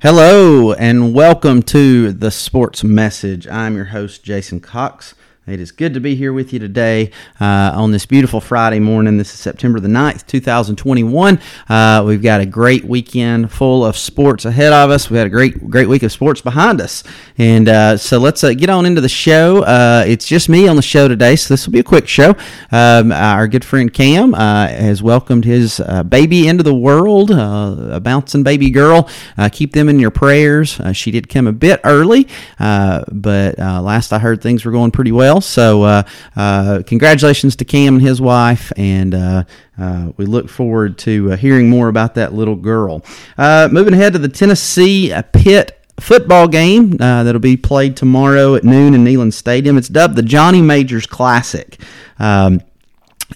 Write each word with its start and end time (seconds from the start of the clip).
Hello 0.00 0.72
and 0.74 1.12
welcome 1.12 1.60
to 1.60 2.12
the 2.12 2.30
Sports 2.30 2.84
Message. 2.84 3.48
I'm 3.48 3.74
your 3.74 3.86
host, 3.86 4.22
Jason 4.22 4.60
Cox. 4.60 5.16
It 5.48 5.60
is 5.60 5.72
good 5.72 5.94
to 5.94 6.00
be 6.00 6.14
here 6.14 6.34
with 6.34 6.52
you 6.52 6.58
today 6.58 7.10
uh, 7.40 7.72
on 7.74 7.90
this 7.90 8.04
beautiful 8.04 8.38
Friday 8.38 8.80
morning. 8.80 9.16
This 9.16 9.32
is 9.32 9.40
September 9.40 9.80
the 9.80 9.88
9th, 9.88 10.26
2021. 10.26 11.40
Uh, 11.70 12.04
we've 12.06 12.22
got 12.22 12.42
a 12.42 12.46
great 12.46 12.84
weekend 12.84 13.50
full 13.50 13.82
of 13.82 13.96
sports 13.96 14.44
ahead 14.44 14.74
of 14.74 14.90
us. 14.90 15.08
We 15.08 15.16
had 15.16 15.26
a 15.26 15.30
great, 15.30 15.70
great 15.70 15.88
week 15.88 16.02
of 16.02 16.12
sports 16.12 16.42
behind 16.42 16.82
us. 16.82 17.02
And 17.38 17.66
uh, 17.66 17.96
so 17.96 18.18
let's 18.18 18.44
uh, 18.44 18.52
get 18.52 18.68
on 18.68 18.84
into 18.84 19.00
the 19.00 19.08
show. 19.08 19.62
Uh, 19.62 20.04
it's 20.06 20.26
just 20.26 20.50
me 20.50 20.68
on 20.68 20.76
the 20.76 20.82
show 20.82 21.08
today, 21.08 21.34
so 21.34 21.54
this 21.54 21.64
will 21.64 21.72
be 21.72 21.78
a 21.78 21.84
quick 21.84 22.06
show. 22.06 22.36
Um, 22.70 23.10
our 23.10 23.48
good 23.48 23.64
friend 23.64 23.90
Cam 23.90 24.34
uh, 24.34 24.68
has 24.68 25.02
welcomed 25.02 25.46
his 25.46 25.80
baby 26.10 26.46
into 26.46 26.62
the 26.62 26.74
world, 26.74 27.30
a 27.30 28.00
bouncing 28.02 28.42
baby 28.42 28.68
girl. 28.68 29.08
keep 29.52 29.72
them 29.72 29.88
in 29.88 29.98
your 29.98 30.10
prayers. 30.10 30.78
she 30.92 31.10
did 31.10 31.30
come 31.30 31.46
a 31.46 31.52
bit 31.52 31.80
early, 31.84 32.28
but 32.58 33.58
last 33.58 34.12
I 34.12 34.18
heard, 34.18 34.42
things 34.42 34.66
were 34.66 34.72
going 34.72 34.90
pretty 34.90 35.12
well. 35.12 35.37
So, 35.40 35.82
uh, 35.82 36.02
uh, 36.36 36.82
congratulations 36.86 37.56
to 37.56 37.64
Cam 37.64 37.96
and 37.96 38.02
his 38.02 38.20
wife, 38.20 38.72
and 38.76 39.14
uh, 39.14 39.44
uh 39.78 40.12
we 40.16 40.26
look 40.26 40.48
forward 40.48 40.98
to 40.98 41.32
uh, 41.32 41.36
hearing 41.36 41.68
more 41.70 41.88
about 41.88 42.14
that 42.14 42.34
little 42.34 42.56
girl. 42.56 43.04
Uh, 43.36 43.68
moving 43.70 43.94
ahead 43.94 44.12
to 44.14 44.18
the 44.18 44.28
Tennessee 44.28 45.12
Pitt 45.32 45.74
football 46.00 46.46
game 46.46 46.90
that'll 46.90 47.40
be 47.40 47.56
played 47.56 47.96
tomorrow 47.96 48.54
at 48.54 48.64
noon 48.64 48.94
in 48.94 49.04
Neyland 49.04 49.32
Stadium. 49.32 49.76
It's 49.76 49.88
dubbed 49.88 50.16
the 50.16 50.22
Johnny 50.22 50.62
Majors 50.62 51.06
Classic. 51.06 51.80
Um, 52.18 52.60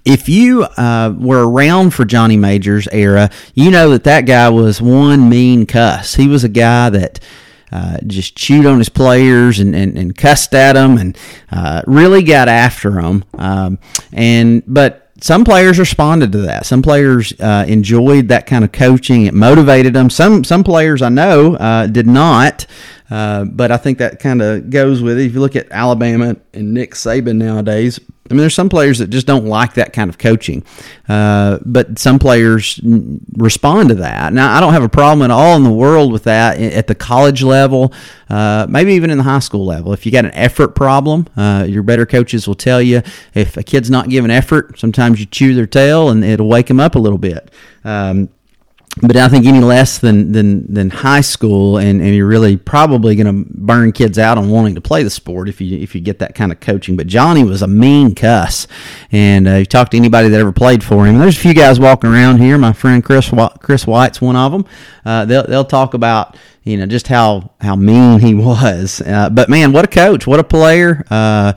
if 0.05 0.29
you 0.29 0.65
uh, 0.65 1.15
were 1.17 1.49
around 1.49 1.91
for 1.95 2.05
Johnny 2.05 2.37
Majors 2.37 2.89
era, 2.89 3.31
you 3.55 3.71
know 3.71 3.91
that 3.91 4.05
that 4.05 4.23
guy 4.23 4.49
was 4.49 4.81
one 4.81 5.29
mean 5.29 5.67
cuss. 5.67 6.15
He 6.15 6.27
was 6.27 6.45
a 6.45 6.49
guy 6.49 6.91
that 6.91 7.21
uh, 7.73 7.99
just 8.07 8.37
chewed 8.37 8.67
on 8.67 8.79
his 8.79 8.89
players 8.89 9.59
and, 9.59 9.75
and, 9.75 9.97
and 9.97 10.17
cussed 10.17 10.55
at 10.55 10.75
them 10.75 10.99
and 10.99 11.17
uh, 11.51 11.83
really 11.87 12.23
got 12.23 12.49
after 12.49 12.91
them. 12.91 13.25
Um, 13.39 13.79
and 14.13 14.63
but 14.67 15.11
some 15.23 15.45
players 15.45 15.79
responded 15.79 16.33
to 16.33 16.39
that. 16.39 16.67
Some 16.67 16.83
players 16.83 17.33
uh, 17.41 17.65
enjoyed 17.69 18.29
that 18.29 18.47
kind 18.47 18.65
of 18.65 18.73
coaching. 18.73 19.27
It 19.27 19.35
motivated 19.35 19.95
them. 19.95 20.11
Some 20.11 20.45
some 20.45 20.65
players 20.65 21.01
I 21.01 21.09
know 21.09 21.55
uh, 21.55 21.87
did 21.87 22.07
not. 22.07 22.67
Uh, 23.13 23.45
but 23.45 23.71
I 23.71 23.77
think 23.77 23.99
that 23.99 24.21
kind 24.21 24.41
of 24.41 24.71
goes 24.71 25.03
with 25.03 25.19
it. 25.19 25.27
If 25.27 25.35
you 25.35 25.41
look 25.41 25.55
at 25.55 25.71
Alabama 25.71 26.35
and 26.55 26.73
Nick 26.73 26.95
Saban 26.95 27.37
nowadays, 27.37 28.01
I 28.31 28.33
mean, 28.33 28.41
there's 28.41 28.55
some 28.55 28.71
players 28.71 29.01
that 29.01 29.11
just 29.11 29.27
don't 29.27 29.45
like 29.45 29.75
that 29.75 29.93
kind 29.93 30.09
of 30.09 30.17
coaching, 30.17 30.65
uh, 31.11 31.59
but 31.67 31.99
some 31.99 32.19
players 32.19 32.81
respond 33.35 33.91
to 33.91 33.97
that. 33.97 34.33
Now, 34.33 34.57
I 34.57 34.61
don't 34.61 34.73
have 34.73 34.83
a 34.83 34.89
problem 34.89 35.23
at 35.23 35.31
all 35.31 35.57
in 35.57 35.63
the 35.63 35.73
world 35.73 36.11
with 36.11 36.25
that 36.25 36.59
at 36.59 36.87
the 36.87 36.95
college 36.95 37.43
level, 37.43 37.93
uh, 38.31 38.67
maybe 38.67 38.95
even 38.95 39.11
in 39.11 39.19
the 39.19 39.25
high 39.25 39.41
school 39.41 39.67
level. 39.67 39.93
If 39.93 40.07
you 40.07 40.13
got 40.13 40.25
an 40.25 40.33
effort 40.33 40.69
problem, 40.69 41.27
uh, 41.37 41.67
your 41.69 41.83
better 41.83 42.07
coaches 42.07 42.49
will 42.49 42.55
tell 42.55 42.81
you 42.81 43.03
if 43.35 43.59
a 43.59 43.63
kid's 43.63 43.91
not 43.91 44.09
giving 44.09 44.31
effort, 44.31 44.79
sometimes 44.79 45.21
you 45.21 45.27
chew 45.27 45.53
their 45.55 45.67
tail 45.67 46.09
and 46.09 46.25
it'll 46.25 46.49
wake 46.49 46.69
them 46.69 46.81
up 46.81 46.95
a 46.95 46.99
little 46.99 47.19
bit. 47.19 47.51
Um, 47.85 48.31
but 49.01 49.17
I 49.17 49.29
think 49.29 49.47
any 49.47 49.61
less 49.61 49.99
than 49.99 50.33
than 50.33 50.73
than 50.73 50.91
high 50.91 51.23
school, 51.23 51.79
and, 51.79 52.03
and 52.03 52.15
you're 52.15 52.27
really 52.27 52.59
probably 52.59 53.17
going 53.17 53.27
to 53.27 53.51
burn 53.55 53.93
kids 53.93 54.19
out 54.19 54.37
on 54.37 54.51
wanting 54.51 54.75
to 54.75 54.83
play 54.83 55.03
the 55.03 55.09
sport 55.09 55.49
if 55.49 55.61
you 55.63 55.79
if 55.79 55.95
you 55.95 56.01
get 56.01 56.19
that 56.19 56.35
kind 56.35 56.53
of 56.53 56.61
coaching. 56.61 56.97
But 56.97 57.07
Johnny 57.07 57.43
was 57.43 57.63
a 57.63 57.67
mean 57.67 58.15
cuss, 58.15 58.67
and 59.11 59.49
uh, 59.49 59.55
you 59.55 59.65
talk 59.65 59.91
to 59.91 59.97
anybody 59.97 60.29
that 60.29 60.39
ever 60.39 60.53
played 60.53 60.85
for 60.85 61.07
him. 61.07 61.19
There's 61.19 61.39
a 61.39 61.41
few 61.41 61.55
guys 61.55 61.81
walking 61.81 62.11
around 62.11 62.39
here. 62.39 62.59
My 62.59 62.75
friend 62.75 63.03
Chris 63.03 63.33
Chris 63.61 63.87
White's 63.87 64.21
one 64.21 64.37
of 64.37 64.53
them. 64.53 64.67
Uh, 65.07 65.25
they'll 65.25 65.47
they'll 65.47 65.65
talk 65.65 65.95
about 65.95 66.37
you 66.65 66.77
know 66.77 66.87
just 66.87 67.09
how 67.09 67.51
how 67.61 67.77
mean 67.77 68.21
he 68.21 68.35
was. 68.51 69.01
Uh, 69.01 69.31
but 69.31 69.49
man, 69.49 69.73
what 69.73 69.85
a 69.85 69.89
coach! 69.89 70.27
What 70.27 70.41
a 70.41 70.45
player! 70.45 71.05
Uh, 71.11 71.53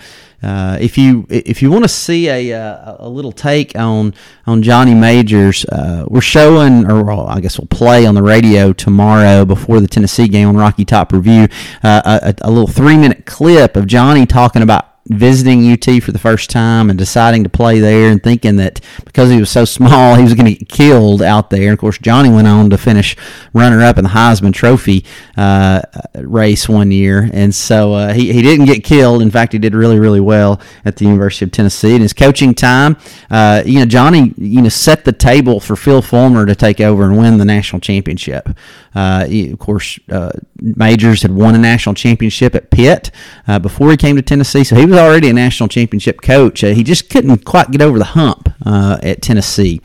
uh, 0.46 0.78
if 0.80 0.96
you 0.96 1.26
if 1.30 1.62
you 1.64 1.72
want 1.72 1.84
to 1.84 1.90
see 1.90 2.30
a, 2.30 2.54
uh, 2.54 2.98
a, 3.00 3.10
little 3.10 3.32
take 3.32 3.76
on 3.76 4.14
on 4.46 4.62
Johnny 4.62 4.94
Majors, 4.94 5.66
uh, 5.66 6.06
we're 6.08 6.22
showing, 6.22 6.86
or 6.86 7.28
I 7.28 7.40
guess 7.40 7.58
we'll 7.58 7.68
play 7.68 8.06
on 8.06 8.14
the 8.14 8.22
radio 8.22 8.72
tomorrow 8.72 9.44
before 9.44 9.80
the 9.80 9.88
Tennessee 9.88 10.28
game 10.28 10.48
on 10.48 10.56
Rocky 10.56 10.86
Top 10.86 11.12
Review, 11.12 11.48
uh, 11.82 12.20
a, 12.22 12.36
a 12.44 12.52
little 12.52 12.68
three 12.68 12.96
minute 12.96 13.26
clip 13.26 13.76
of 13.76 13.88
Johnny 13.88 14.28
talking 14.28 14.62
about 14.62 14.95
visiting 15.08 15.72
UT 15.72 16.02
for 16.02 16.12
the 16.12 16.20
first 16.20 16.50
time 16.50 16.90
and 16.90 16.98
deciding 16.98 17.44
to 17.44 17.50
play 17.50 17.80
there 17.80 18.10
and 18.10 18.24
thinking 18.24 18.56
that 18.56 18.82
because 19.06 19.30
he 19.30 19.40
was 19.40 19.52
so 19.52 19.64
small, 19.66 20.16
he 20.16 20.24
was 20.24 20.34
going 20.34 20.46
to 20.48 20.56
get 20.56 20.68
killed 20.68 21.22
out 21.22 21.50
there. 21.50 21.64
And 21.64 21.74
of 21.74 21.80
course, 21.80 21.98
Johnny 22.00 22.30
went 22.30 22.48
on 22.48 22.70
to 22.72 22.78
finish 22.78 23.16
runner 23.54 23.84
up 23.84 23.98
in 23.98 24.04
the 24.04 24.10
Heisman 24.10 24.54
Trophy 24.54 25.06
uh, 25.38 25.82
race 26.16 26.68
one 26.68 26.92
year. 26.92 27.30
And 27.32 27.54
so 27.54 27.94
uh, 27.94 28.14
he, 28.14 28.34
he 28.34 28.42
didn't 28.42 28.66
get 28.66 28.84
killed. 28.84 29.22
In 29.22 29.30
fact, 29.30 29.54
he 29.54 29.60
did 29.60 29.76
really, 29.76 30.00
really 30.00 30.20
well 30.20 30.60
at 30.84 30.96
the 30.98 31.06
University 31.06 31.46
of 31.46 31.52
Tennessee. 31.52 31.96
In 31.96 32.02
his 32.02 32.14
coaching 32.14 32.56
time, 32.56 32.98
uh, 33.30 33.62
you 33.66 33.80
know, 33.80 33.86
Johnny, 33.86 34.34
you 34.38 34.62
know, 34.62 34.70
set 34.70 35.06
the 35.06 35.14
table 35.14 35.60
for 35.60 35.76
Phil 35.76 36.02
Fulmer 36.02 36.46
to 36.48 36.56
take 36.56 36.82
over 36.82 37.04
and 37.04 37.18
win 37.18 37.38
the 37.38 37.46
national 37.46 37.80
championship. 37.80 38.50
Uh, 38.96 39.28
of 39.52 39.60
course, 39.60 40.00
uh, 40.10 40.32
Majors 40.76 41.22
had 41.22 41.32
won 41.32 41.56
a 41.56 41.58
national 41.58 41.96
championship 41.96 42.56
at 42.56 42.72
Pitt 42.72 43.12
uh, 43.48 43.60
before 43.60 43.92
he 43.92 43.98
came 43.98 44.16
to 44.16 44.22
Tennessee. 44.22 44.64
So 44.64 44.76
he 44.76 44.86
was 44.86 44.98
already 44.98 45.30
a 45.30 45.34
national 45.34 45.70
championship 45.70 46.22
coach. 46.22 46.64
Uh, 46.64 46.70
he 46.70 46.84
just 46.84 47.10
couldn't 47.10 47.46
quite 47.46 47.72
get 47.72 47.82
over 47.82 47.98
the 48.00 48.06
hump 48.06 48.50
uh, 48.66 48.98
at 49.04 49.22
Tennessee. 49.22 49.82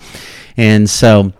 And 0.57 0.89
so 0.89 1.33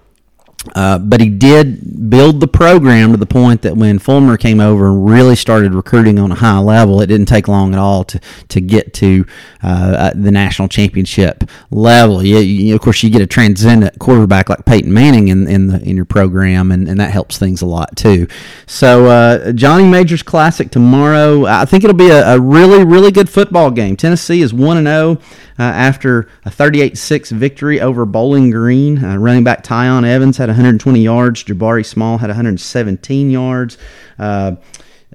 uh, 0.75 0.99
but 0.99 1.21
he 1.21 1.31
did 1.31 2.11
build 2.11 2.41
the 2.41 2.47
program 2.47 3.13
to 3.13 3.17
the 3.17 3.27
point 3.27 3.63
that 3.63 3.77
when 3.77 3.99
Fulmer 3.99 4.37
came 4.37 4.61
over 4.61 4.89
and 4.89 5.09
really 5.09 5.35
started 5.35 5.73
recruiting 5.73 6.19
on 6.19 6.31
a 6.31 6.35
high 6.35 6.59
level, 6.59 7.01
it 7.01 7.07
didn't 7.07 7.27
take 7.27 7.49
long 7.49 7.73
at 7.73 7.79
all 7.79 8.05
to, 8.05 8.21
to 8.49 8.61
get 8.61 8.93
to 8.95 9.25
uh, 9.63 9.67
uh 9.67 10.11
the 10.15 10.31
national 10.31 10.69
championship 10.69 11.45
level. 11.71 12.23
You, 12.23 12.39
you, 12.39 12.75
of 12.75 12.83
course, 12.83 13.03
you 13.03 13.09
get 13.09 13.23
a 13.23 13.27
transcendent 13.27 13.99
quarterback 13.99 14.51
like 14.51 14.67
Peyton 14.67 14.93
Manning 14.93 15.29
in, 15.29 15.49
in, 15.49 15.69
the, 15.69 15.81
in 15.83 15.97
your 15.97 16.05
program, 16.05 16.71
and, 16.71 16.89
and 16.89 17.01
that 17.01 17.11
helps 17.11 17.39
things 17.39 17.63
a 17.63 17.67
lot 17.67 17.97
too. 17.97 18.27
So, 18.67 19.07
uh, 19.07 19.53
Johnny 19.53 19.87
Majors 19.87 20.23
Classic 20.23 20.71
tomorrow. 20.71 21.47
I 21.47 21.65
think 21.65 21.85
it'll 21.85 21.97
be 21.97 22.11
a, 22.11 22.35
a 22.35 22.41
really, 22.41 22.85
really 22.85 23.11
good 23.11 23.31
football 23.31 23.71
game. 23.71 23.97
Tennessee 23.97 24.43
is 24.43 24.53
1 24.53 24.85
0 24.85 25.13
uh, 25.13 25.17
after 25.63 26.29
a 26.45 26.51
38 26.51 26.99
6 26.99 27.31
victory 27.31 27.81
over 27.81 28.05
Bowling 28.05 28.51
Green. 28.51 29.01
running 29.01 29.45
back 29.45 29.65
Tiyon 29.65 30.07
Evans 30.07 30.37
had 30.37 30.50
120 30.51 31.01
yards. 31.01 31.45
Jabari 31.45 31.85
Small 31.85 32.19
had 32.19 32.29
117 32.29 33.31
yards. 33.31 33.79
Uh, 34.19 34.57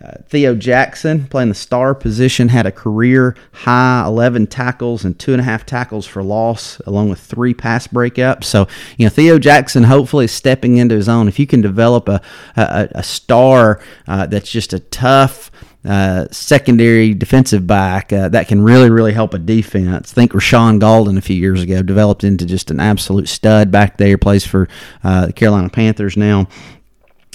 uh, 0.02 0.12
Theo 0.28 0.56
Jackson, 0.56 1.26
playing 1.28 1.48
the 1.50 1.56
star 1.56 1.96
position, 1.96 2.50
had 2.50 2.66
a 2.66 2.72
career 2.72 3.34
high 3.54 4.04
11 4.06 4.48
tackles 4.48 5.06
and 5.06 5.18
two 5.18 5.32
and 5.32 5.40
a 5.40 5.44
half 5.44 5.66
tackles 5.66 6.06
for 6.06 6.22
loss, 6.22 6.80
along 6.86 7.10
with 7.10 7.20
three 7.20 7.54
pass 7.54 7.88
breakups. 7.88 8.44
So, 8.44 8.68
you 8.98 9.06
know, 9.06 9.10
Theo 9.10 9.40
Jackson 9.40 9.84
hopefully 9.84 10.26
is 10.26 10.34
stepping 10.34 10.78
into 10.78 10.96
his 10.96 11.08
own. 11.08 11.30
If 11.30 11.40
you 11.40 11.48
can 11.48 11.62
develop 11.62 12.10
a, 12.10 12.22
a, 12.58 12.90
a 12.96 13.04
star 13.04 13.80
uh, 14.06 14.26
that's 14.26 14.52
just 14.52 14.74
a 14.74 14.80
tough, 14.80 15.50
uh, 15.86 16.28
secondary 16.32 17.14
defensive 17.14 17.68
back 17.68 18.12
uh, 18.12 18.30
that 18.30 18.48
can 18.48 18.62
really, 18.62 18.90
really 18.90 19.14
help 19.14 19.34
a 19.34 19.40
defense. 19.40 20.12
Think 20.12 20.32
Rashaan 20.32 20.80
Gaulden 20.80 21.18
a 21.18 21.22
few 21.22 21.36
years 21.36 21.62
ago 21.62 21.82
developed 21.82 22.24
into 22.24 22.46
just 22.46 22.72
an 22.72 22.80
absolute 22.80 23.28
stud 23.28 23.72
back 23.72 23.98
there. 23.98 24.18
Plays 24.18 24.46
for 24.46 24.68
uh, 25.04 25.28
the 25.28 25.34
Carolina 25.34 25.70
Panthers 25.70 26.18
now 26.18 26.48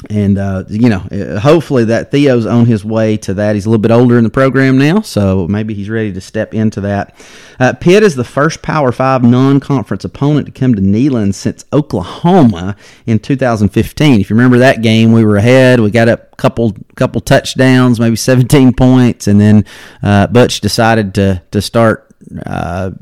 and 0.09 0.38
uh, 0.38 0.65
you 0.69 0.88
know, 0.88 1.00
uh, 1.12 1.38
hopefully 1.41 1.84
that 1.84 2.11
Theo's 2.11 2.47
on 2.47 2.65
his 2.65 2.84
way 2.84 3.16
to 3.19 3.34
that. 3.34 3.55
He's 3.55 3.66
a 3.66 3.71
little 3.71 3.83
bit 3.83 3.91
older 3.91 4.16
in 4.16 4.25
the 4.25 4.31
program 4.31 4.78
now, 4.78 5.03
so 5.03 5.47
maybe 5.47 5.75
he's 5.75 5.91
ready 5.91 6.12
to 6.12 6.21
step 6.21 6.55
into 6.55 6.81
that. 6.83 7.15
Uh, 7.59 7.75
Pitt 7.75 8.03
is 8.03 8.15
the 8.15 8.25
first 8.25 8.62
Power 8.62 8.93
Five 8.93 9.22
non-conference 9.22 10.05
opponent 10.05 10.47
to 10.47 10.53
come 10.53 10.75
to 10.75 10.81
Neyland 10.81 11.34
since 11.34 11.65
Oklahoma 11.72 12.77
in 13.05 13.19
2015. 13.19 14.21
If 14.21 14.31
you 14.31 14.37
remember 14.37 14.59
that 14.59 14.81
game, 14.81 15.12
we 15.12 15.25
were 15.25 15.37
ahead. 15.37 15.81
We 15.81 15.91
got 15.91 16.09
up 16.09 16.33
a 16.33 16.37
couple 16.37 16.75
couple 16.95 17.21
touchdowns, 17.21 18.01
maybe 18.01 18.16
17 18.16 18.72
points, 18.72 19.27
and 19.27 19.41
then 19.41 19.66
uh, 20.03 20.28
Butch 20.28 20.60
decided 20.60 21.15
to 21.16 21.42
to 21.51 21.60
start 21.60 22.10
uh, 22.47 22.92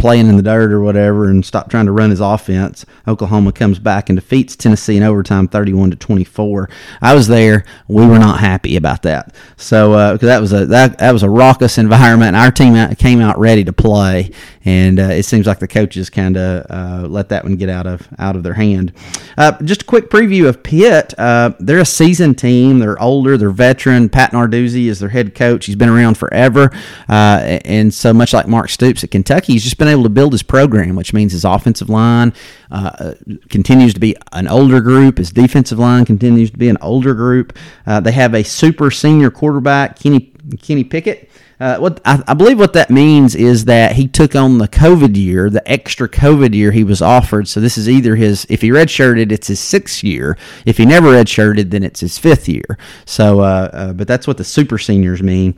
playing 0.00 0.28
in 0.28 0.36
the 0.36 0.42
dirt 0.42 0.72
or 0.72 0.80
whatever 0.80 1.28
and 1.28 1.44
stop 1.44 1.68
trying 1.68 1.84
to 1.84 1.92
run 1.92 2.08
his 2.08 2.20
offense. 2.20 2.86
Oklahoma 3.06 3.52
comes 3.52 3.78
back 3.78 4.08
and 4.08 4.16
defeats 4.16 4.56
Tennessee 4.56 4.96
in 4.96 5.02
overtime 5.02 5.46
31 5.46 5.90
to 5.90 5.96
24. 5.96 6.70
I 7.02 7.14
was 7.14 7.28
there. 7.28 7.64
We 7.86 8.06
were 8.06 8.18
not 8.18 8.40
happy 8.40 8.76
about 8.76 9.02
that. 9.02 9.34
So 9.58 9.92
uh, 9.92 10.12
cause 10.12 10.26
that 10.26 10.40
was 10.40 10.54
a 10.54 10.64
that, 10.66 10.98
that 10.98 11.12
was 11.12 11.22
a 11.22 11.28
raucous 11.28 11.76
environment. 11.76 12.34
Our 12.34 12.50
team 12.50 12.94
came 12.94 13.20
out 13.20 13.38
ready 13.38 13.62
to 13.64 13.74
play 13.74 14.30
and 14.64 15.00
uh, 15.00 15.04
it 15.04 15.24
seems 15.24 15.46
like 15.46 15.58
the 15.58 15.68
coaches 15.68 16.10
kind 16.10 16.36
of 16.36 16.66
uh, 16.68 17.06
let 17.08 17.30
that 17.30 17.44
one 17.44 17.56
get 17.56 17.68
out 17.68 17.86
of 17.86 18.06
out 18.18 18.36
of 18.36 18.42
their 18.42 18.54
hand. 18.54 18.92
Uh, 19.38 19.52
just 19.62 19.82
a 19.82 19.84
quick 19.84 20.10
preview 20.10 20.48
of 20.48 20.62
Pitt. 20.62 21.14
Uh, 21.18 21.52
they're 21.58 21.78
a 21.78 21.86
seasoned 21.86 22.38
team. 22.38 22.78
They're 22.78 23.00
older. 23.00 23.38
They're 23.38 23.50
veteran. 23.50 24.08
Pat 24.08 24.32
Narduzzi 24.32 24.86
is 24.86 25.00
their 25.00 25.08
head 25.08 25.34
coach. 25.34 25.66
He's 25.66 25.76
been 25.76 25.88
around 25.88 26.18
forever. 26.18 26.70
Uh, 27.08 27.58
and 27.64 27.92
so 27.92 28.12
much 28.12 28.32
like 28.34 28.48
Mark 28.48 28.68
Stoops 28.68 29.02
at 29.02 29.10
Kentucky, 29.10 29.54
he's 29.54 29.64
just 29.64 29.78
been 29.78 29.88
able 29.90 30.04
to 30.04 30.08
build 30.08 30.32
his 30.32 30.42
program, 30.42 30.96
which 30.96 31.12
means 31.12 31.32
his 31.32 31.44
offensive 31.44 31.88
line 31.88 32.32
uh, 32.70 33.14
continues 33.48 33.94
to 33.94 34.00
be 34.00 34.16
an 34.32 34.48
older 34.48 34.80
group. 34.80 35.18
His 35.18 35.30
defensive 35.30 35.78
line 35.78 36.04
continues 36.04 36.50
to 36.50 36.58
be 36.58 36.68
an 36.68 36.78
older 36.80 37.14
group. 37.14 37.56
Uh, 37.86 38.00
they 38.00 38.12
have 38.12 38.34
a 38.34 38.42
super 38.42 38.90
senior 38.90 39.30
quarterback, 39.30 39.98
Kenny 39.98 40.32
Kenny 40.62 40.84
Pickett. 40.84 41.30
Uh, 41.60 41.76
what 41.76 42.00
I, 42.06 42.22
I, 42.26 42.32
believe 42.32 42.58
what 42.58 42.72
that 42.72 42.88
means 42.88 43.34
is 43.34 43.66
that 43.66 43.92
he 43.92 44.08
took 44.08 44.34
on 44.34 44.56
the 44.56 44.66
COVID 44.66 45.14
year, 45.14 45.50
the 45.50 45.70
extra 45.70 46.08
COVID 46.08 46.54
year 46.54 46.72
he 46.72 46.84
was 46.84 47.02
offered. 47.02 47.48
So 47.48 47.60
this 47.60 47.76
is 47.76 47.86
either 47.86 48.16
his, 48.16 48.46
if 48.48 48.62
he 48.62 48.70
redshirted, 48.70 49.30
it's 49.30 49.48
his 49.48 49.60
sixth 49.60 50.02
year. 50.02 50.38
If 50.64 50.78
he 50.78 50.86
never 50.86 51.08
redshirted, 51.08 51.68
then 51.68 51.82
it's 51.82 52.00
his 52.00 52.16
fifth 52.16 52.48
year. 52.48 52.78
So, 53.04 53.40
uh, 53.40 53.70
uh, 53.74 53.92
but 53.92 54.08
that's 54.08 54.26
what 54.26 54.38
the 54.38 54.44
super 54.44 54.78
seniors 54.78 55.22
mean 55.22 55.54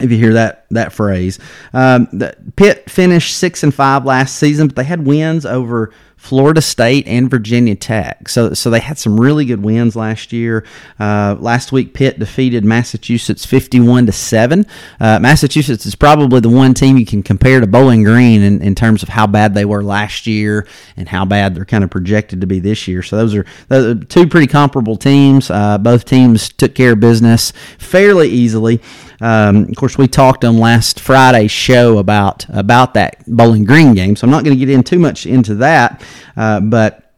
if 0.00 0.10
you 0.10 0.18
hear 0.18 0.34
that 0.34 0.66
that 0.70 0.92
phrase. 0.92 1.38
Um, 1.72 2.08
the 2.12 2.36
Pitt 2.56 2.90
finished 2.90 3.36
six 3.36 3.62
and 3.62 3.74
five 3.74 4.04
last 4.04 4.36
season, 4.36 4.68
but 4.68 4.76
they 4.76 4.84
had 4.84 5.06
wins 5.06 5.46
over 5.46 5.92
Florida 6.16 6.60
State 6.60 7.06
and 7.06 7.30
Virginia 7.30 7.76
Tech. 7.76 8.28
So 8.28 8.52
so 8.52 8.70
they 8.70 8.80
had 8.80 8.98
some 8.98 9.20
really 9.20 9.44
good 9.44 9.62
wins 9.62 9.94
last 9.94 10.32
year. 10.32 10.64
Uh, 10.98 11.36
last 11.38 11.70
week, 11.70 11.94
Pitt 11.94 12.18
defeated 12.18 12.64
Massachusetts 12.64 13.46
fifty-one 13.46 14.06
to 14.06 14.12
seven. 14.12 14.66
Uh, 14.98 15.20
Massachusetts 15.20 15.86
is 15.86 15.94
probably 15.94 16.40
the 16.40 16.48
one 16.48 16.74
team 16.74 16.98
you 16.98 17.06
can 17.06 17.22
compare 17.22 17.60
to 17.60 17.68
Bowling 17.68 18.02
Green 18.02 18.42
in, 18.42 18.60
in 18.60 18.74
terms 18.74 19.04
of 19.04 19.08
how 19.08 19.28
bad 19.28 19.54
they 19.54 19.64
were 19.64 19.84
last 19.84 20.26
year 20.26 20.66
and 20.96 21.08
how 21.08 21.24
bad 21.24 21.54
they're 21.54 21.64
kind 21.64 21.84
of 21.84 21.90
projected 21.90 22.40
to 22.40 22.48
be 22.48 22.58
this 22.58 22.88
year. 22.88 23.02
So 23.02 23.16
those 23.16 23.34
are, 23.36 23.46
those 23.68 23.96
are 23.96 24.04
two 24.04 24.26
pretty 24.26 24.48
comparable 24.48 24.96
teams. 24.96 25.50
Uh, 25.50 25.78
both 25.78 26.04
teams 26.04 26.48
took 26.48 26.74
care 26.74 26.92
of 26.92 27.00
business 27.00 27.52
fairly 27.78 28.28
easily. 28.28 28.82
Um, 29.20 29.64
of 29.64 29.76
course, 29.76 29.98
we 29.98 30.06
talked 30.06 30.44
on 30.44 30.58
last 30.58 31.00
Friday's 31.00 31.50
show 31.50 31.98
about 31.98 32.46
about 32.48 32.94
that 32.94 33.24
Bowling 33.26 33.64
Green 33.64 33.94
game, 33.94 34.16
so 34.16 34.26
I'm 34.26 34.30
not 34.30 34.44
going 34.44 34.56
to 34.56 34.64
get 34.64 34.72
in 34.72 34.82
too 34.82 34.98
much 34.98 35.26
into 35.26 35.56
that. 35.56 36.04
Uh, 36.36 36.60
but 36.60 37.08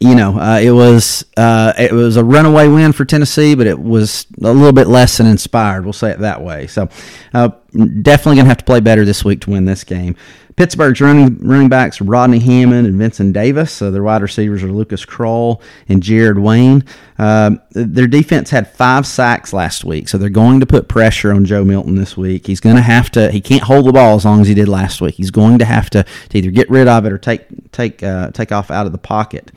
you 0.00 0.14
know, 0.14 0.38
uh, 0.38 0.58
it 0.58 0.72
was 0.72 1.24
uh, 1.36 1.72
it 1.78 1.92
was 1.92 2.16
a 2.16 2.24
runaway 2.24 2.68
win 2.68 2.92
for 2.92 3.04
Tennessee, 3.04 3.54
but 3.54 3.66
it 3.66 3.78
was 3.78 4.26
a 4.42 4.52
little 4.52 4.72
bit 4.72 4.88
less 4.88 5.18
than 5.18 5.26
inspired. 5.26 5.84
We'll 5.84 5.92
say 5.92 6.10
it 6.10 6.18
that 6.20 6.42
way. 6.42 6.66
So, 6.66 6.88
uh, 7.32 7.50
definitely 7.72 8.36
going 8.36 8.44
to 8.44 8.50
have 8.50 8.58
to 8.58 8.64
play 8.64 8.80
better 8.80 9.04
this 9.04 9.24
week 9.24 9.40
to 9.42 9.50
win 9.50 9.64
this 9.64 9.84
game. 9.84 10.16
Pittsburgh's 10.56 11.00
running 11.00 11.38
running 11.38 11.68
backs 11.68 12.00
are 12.00 12.04
Rodney 12.04 12.38
Hammond 12.38 12.86
and 12.86 12.96
Vincent 12.96 13.32
Davis. 13.32 13.72
So 13.72 13.90
their 13.90 14.02
wide 14.02 14.22
receivers 14.22 14.62
are 14.62 14.70
Lucas 14.70 15.04
Krull 15.04 15.60
and 15.88 16.02
Jared 16.02 16.38
Wayne. 16.38 16.84
Uh, 17.18 17.56
their 17.70 18.06
defense 18.06 18.50
had 18.50 18.70
five 18.72 19.06
sacks 19.06 19.52
last 19.52 19.84
week, 19.84 20.08
so 20.08 20.18
they're 20.18 20.28
going 20.28 20.60
to 20.60 20.66
put 20.66 20.88
pressure 20.88 21.32
on 21.32 21.44
Joe 21.44 21.64
Milton 21.64 21.94
this 21.94 22.16
week. 22.16 22.46
He's 22.46 22.60
going 22.60 22.76
to 22.76 22.82
have 22.82 23.10
to. 23.12 23.30
He 23.30 23.40
can't 23.40 23.62
hold 23.62 23.86
the 23.86 23.92
ball 23.92 24.16
as 24.16 24.24
long 24.24 24.40
as 24.40 24.48
he 24.48 24.54
did 24.54 24.68
last 24.68 25.00
week. 25.00 25.14
He's 25.14 25.30
going 25.30 25.58
to 25.58 25.64
have 25.64 25.88
to, 25.90 26.04
to 26.30 26.38
either 26.38 26.50
get 26.50 26.68
rid 26.70 26.88
of 26.88 27.06
it 27.06 27.12
or 27.12 27.18
take 27.18 27.70
take 27.72 28.02
uh, 28.02 28.30
take 28.32 28.52
off 28.52 28.70
out 28.70 28.86
of 28.86 28.92
the 28.92 28.98
pocket. 28.98 29.52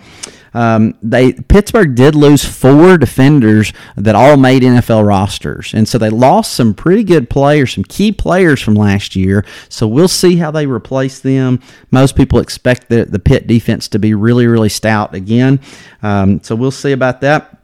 Um, 0.56 0.98
they 1.04 1.34
Pittsburgh 1.34 1.96
did 1.96 2.16
lose 2.16 2.46
four 2.46 2.98
defenders 2.98 3.74
that 3.98 4.16
all 4.16 4.38
made 4.38 4.64
NFL 4.64 5.06
rosters, 5.06 5.74
and 5.74 5.88
so 5.88 5.98
they 5.98 6.10
lost 6.10 6.54
some 6.54 6.74
pretty 6.74 7.04
good 7.04 7.30
players, 7.30 7.74
some 7.74 7.84
key 7.84 8.14
players 8.14 8.62
from 8.62 8.74
last 8.74 9.18
year. 9.18 9.46
So 9.68 9.86
we'll 9.86 10.08
see 10.08 10.38
how 10.38 10.52
they 10.52 10.66
replace 10.86 11.20
them. 11.20 11.60
Most 11.92 12.16
people 12.16 12.40
expect 12.40 12.90
the 12.90 13.06
the 13.06 13.20
Pitt 13.20 13.48
defense 13.48 13.88
to 13.90 14.00
be 14.00 14.14
really 14.14 14.48
really 14.48 14.70
stout 14.70 15.16
again. 15.16 15.60
Um, 16.04 16.42
so 16.44 16.56
we'll 16.56 16.72
see 16.72 16.92
about 16.92 17.22
that. 17.22 17.58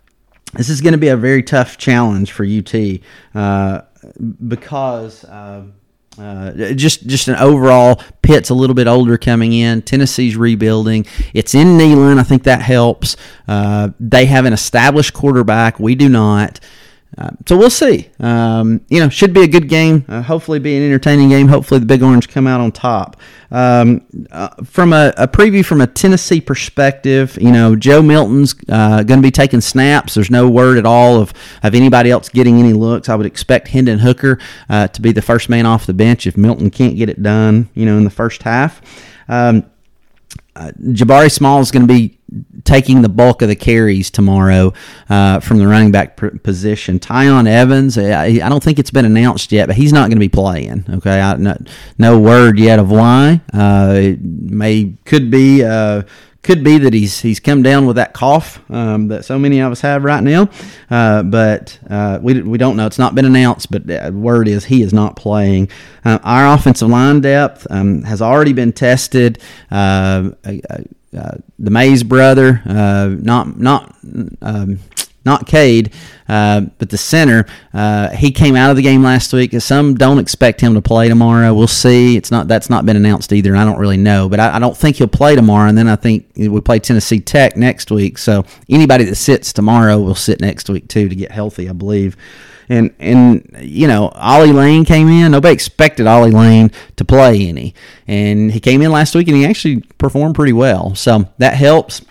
This 0.53 0.69
is 0.69 0.81
going 0.81 0.93
to 0.93 0.97
be 0.97 1.07
a 1.07 1.17
very 1.17 1.43
tough 1.43 1.77
challenge 1.77 2.31
for 2.31 2.45
UT 2.45 2.73
uh, 3.35 3.81
because. 4.47 5.23
Uh, 5.25 5.63
uh, 6.19 6.73
just 6.73 7.07
just 7.07 7.29
an 7.29 7.35
overall 7.35 8.01
Pitt's 8.21 8.49
a 8.49 8.53
little 8.53 8.73
bit 8.73 8.85
older 8.85 9.17
coming 9.17 9.53
in. 9.53 9.81
Tennessee's 9.81 10.35
rebuilding. 10.35 11.05
It's 11.33 11.55
in 11.55 11.77
Neyland. 11.77 12.19
I 12.19 12.23
think 12.23 12.43
that 12.43 12.61
helps. 12.61 13.15
Uh, 13.47 13.91
they 13.97 14.25
have 14.25 14.43
an 14.43 14.51
established 14.51 15.13
quarterback. 15.13 15.79
We 15.79 15.95
do 15.95 16.09
not. 16.09 16.59
Uh, 17.17 17.31
so 17.45 17.57
we'll 17.57 17.69
see. 17.69 18.09
Um, 18.19 18.81
you 18.89 18.99
know, 18.99 19.09
should 19.09 19.33
be 19.33 19.41
a 19.41 19.47
good 19.47 19.67
game. 19.67 20.05
Uh, 20.07 20.21
hopefully, 20.21 20.59
be 20.59 20.77
an 20.77 20.83
entertaining 20.83 21.29
game. 21.29 21.47
Hopefully, 21.47 21.79
the 21.79 21.85
Big 21.85 22.01
Orange 22.01 22.29
come 22.29 22.47
out 22.47 22.61
on 22.61 22.71
top. 22.71 23.17
Um, 23.51 24.05
uh, 24.31 24.47
from 24.63 24.93
a, 24.93 25.13
a, 25.17 25.27
preview 25.27 25.65
from 25.65 25.81
a 25.81 25.87
Tennessee 25.87 26.39
perspective, 26.39 27.37
you 27.41 27.51
know, 27.51 27.75
Joe 27.75 28.01
Milton's 28.01 28.55
uh, 28.69 29.03
going 29.03 29.19
to 29.19 29.21
be 29.21 29.31
taking 29.31 29.59
snaps. 29.59 30.13
There's 30.13 30.31
no 30.31 30.49
word 30.49 30.77
at 30.77 30.85
all 30.85 31.17
of, 31.19 31.33
of 31.61 31.75
anybody 31.75 32.11
else 32.11 32.29
getting 32.29 32.59
any 32.59 32.71
looks. 32.71 33.09
I 33.09 33.15
would 33.15 33.25
expect 33.25 33.67
Hendon 33.67 33.99
Hooker 33.99 34.39
uh, 34.69 34.87
to 34.87 35.01
be 35.01 35.11
the 35.11 35.21
first 35.21 35.49
man 35.49 35.65
off 35.65 35.85
the 35.85 35.93
bench 35.93 36.25
if 36.27 36.37
Milton 36.37 36.69
can't 36.69 36.95
get 36.95 37.09
it 37.09 37.21
done, 37.21 37.69
you 37.73 37.85
know, 37.85 37.97
in 37.97 38.05
the 38.05 38.09
first 38.09 38.43
half. 38.43 38.81
Um, 39.27 39.65
uh, 40.55 40.71
Jabari 40.79 41.31
Small 41.31 41.61
is 41.61 41.71
going 41.71 41.87
to 41.87 41.93
be 41.93 42.17
taking 42.63 43.01
the 43.01 43.09
bulk 43.09 43.41
of 43.41 43.47
the 43.47 43.55
carries 43.55 44.09
tomorrow 44.09 44.73
uh, 45.09 45.39
from 45.39 45.59
the 45.59 45.67
running 45.67 45.91
back 45.91 46.17
position. 46.43 46.99
Tiyon 46.99 47.47
Evans, 47.47 47.97
I, 47.97 48.25
I, 48.25 48.49
don't 48.49 48.63
think 48.63 48.79
it's 48.79 48.91
been 48.91 49.05
announced 49.05 49.51
yet, 49.51 49.67
but 49.67 49.75
he's 49.75 49.93
not 49.93 50.09
going 50.09 50.17
to 50.17 50.19
be 50.19 50.29
playing. 50.29 50.85
Okay, 50.89 51.19
I, 51.19 51.35
no, 51.37 51.57
no, 51.97 52.19
word 52.19 52.59
yet 52.59 52.79
of 52.79 52.91
why. 52.91 53.41
Uh, 53.53 53.93
it 53.95 54.21
may 54.21 54.93
could 55.05 55.31
be 55.31 55.63
uh, 55.63 56.03
could 56.43 56.63
be 56.63 56.77
that 56.79 56.93
he's 56.93 57.19
he's 57.19 57.39
come 57.39 57.61
down 57.61 57.85
with 57.85 57.97
that 57.97 58.13
cough 58.13 58.61
um, 58.71 59.07
that 59.09 59.25
so 59.25 59.37
many 59.37 59.59
of 59.59 59.71
us 59.71 59.81
have 59.81 60.03
right 60.03 60.23
now, 60.23 60.49
uh, 60.89 61.23
but 61.23 61.77
uh, 61.89 62.19
we 62.21 62.41
we 62.41 62.57
don't 62.57 62.75
know. 62.77 62.87
It's 62.87 62.99
not 62.99 63.13
been 63.13 63.25
announced, 63.25 63.71
but 63.71 63.85
the 63.85 64.11
word 64.13 64.47
is 64.47 64.65
he 64.65 64.81
is 64.81 64.93
not 64.93 65.15
playing. 65.15 65.69
Uh, 66.03 66.19
our 66.23 66.53
offensive 66.53 66.89
line 66.89 67.21
depth 67.21 67.67
um, 67.69 68.03
has 68.03 68.21
already 68.21 68.53
been 68.53 68.73
tested. 68.73 69.39
Uh, 69.69 70.31
uh, 70.45 71.37
the 71.59 71.69
Mays 71.69 72.03
brother, 72.03 72.61
uh, 72.65 73.09
not 73.19 73.59
not 73.59 73.95
um, 74.41 74.79
not 75.23 75.45
Cade, 75.45 75.93
uh, 76.27 76.61
but 76.77 76.89
the 76.89 76.97
center. 76.97 77.45
Uh, 77.73 78.09
he 78.09 78.31
came 78.31 78.55
out 78.55 78.71
of 78.71 78.75
the 78.75 78.81
game 78.81 79.03
last 79.03 79.33
week. 79.33 79.53
Some 79.61 79.95
don't 79.95 80.17
expect 80.17 80.61
him 80.61 80.73
to 80.73 80.81
play 80.81 81.07
tomorrow. 81.07 81.53
We'll 81.53 81.67
see. 81.67 82.17
It's 82.17 82.31
not 82.31 82.47
that's 82.47 82.69
not 82.69 82.85
been 82.85 82.95
announced 82.95 83.31
either. 83.31 83.51
And 83.51 83.59
I 83.59 83.65
don't 83.65 83.79
really 83.79 83.97
know, 83.97 84.29
but 84.29 84.39
I, 84.39 84.55
I, 84.55 84.59
don't 84.59 84.75
think 84.75 84.95
he'll 84.95 85.07
play 85.07 85.35
tomorrow. 85.35 85.69
And 85.69 85.77
then 85.77 85.87
I 85.87 85.95
think 85.95 86.31
we 86.35 86.61
play 86.61 86.79
Tennessee 86.79 87.19
Tech 87.19 87.55
next 87.55 87.91
week. 87.91 88.17
So 88.17 88.45
anybody 88.69 89.03
that 89.05 89.15
sits 89.15 89.53
tomorrow 89.53 89.99
will 89.99 90.15
sit 90.15 90.41
next 90.41 90.69
week 90.69 90.87
too 90.87 91.09
to 91.09 91.15
get 91.15 91.31
healthy, 91.31 91.69
I 91.69 91.73
believe. 91.73 92.17
And 92.69 92.95
and 92.99 93.55
you 93.59 93.87
know, 93.87 94.07
Ollie 94.15 94.53
Lane 94.53 94.85
came 94.85 95.09
in. 95.09 95.33
Nobody 95.33 95.53
expected 95.53 96.07
Ollie 96.07 96.31
Lane 96.31 96.71
to 96.95 97.03
play 97.03 97.47
any, 97.47 97.75
and 98.07 98.51
he 98.51 98.61
came 98.61 98.81
in 98.81 98.91
last 98.91 99.13
week 99.13 99.27
and 99.27 99.35
he 99.35 99.45
actually 99.45 99.81
performed 99.97 100.35
pretty 100.35 100.53
well. 100.53 100.95
So 100.95 101.27
that 101.37 101.55
helps. 101.55 102.01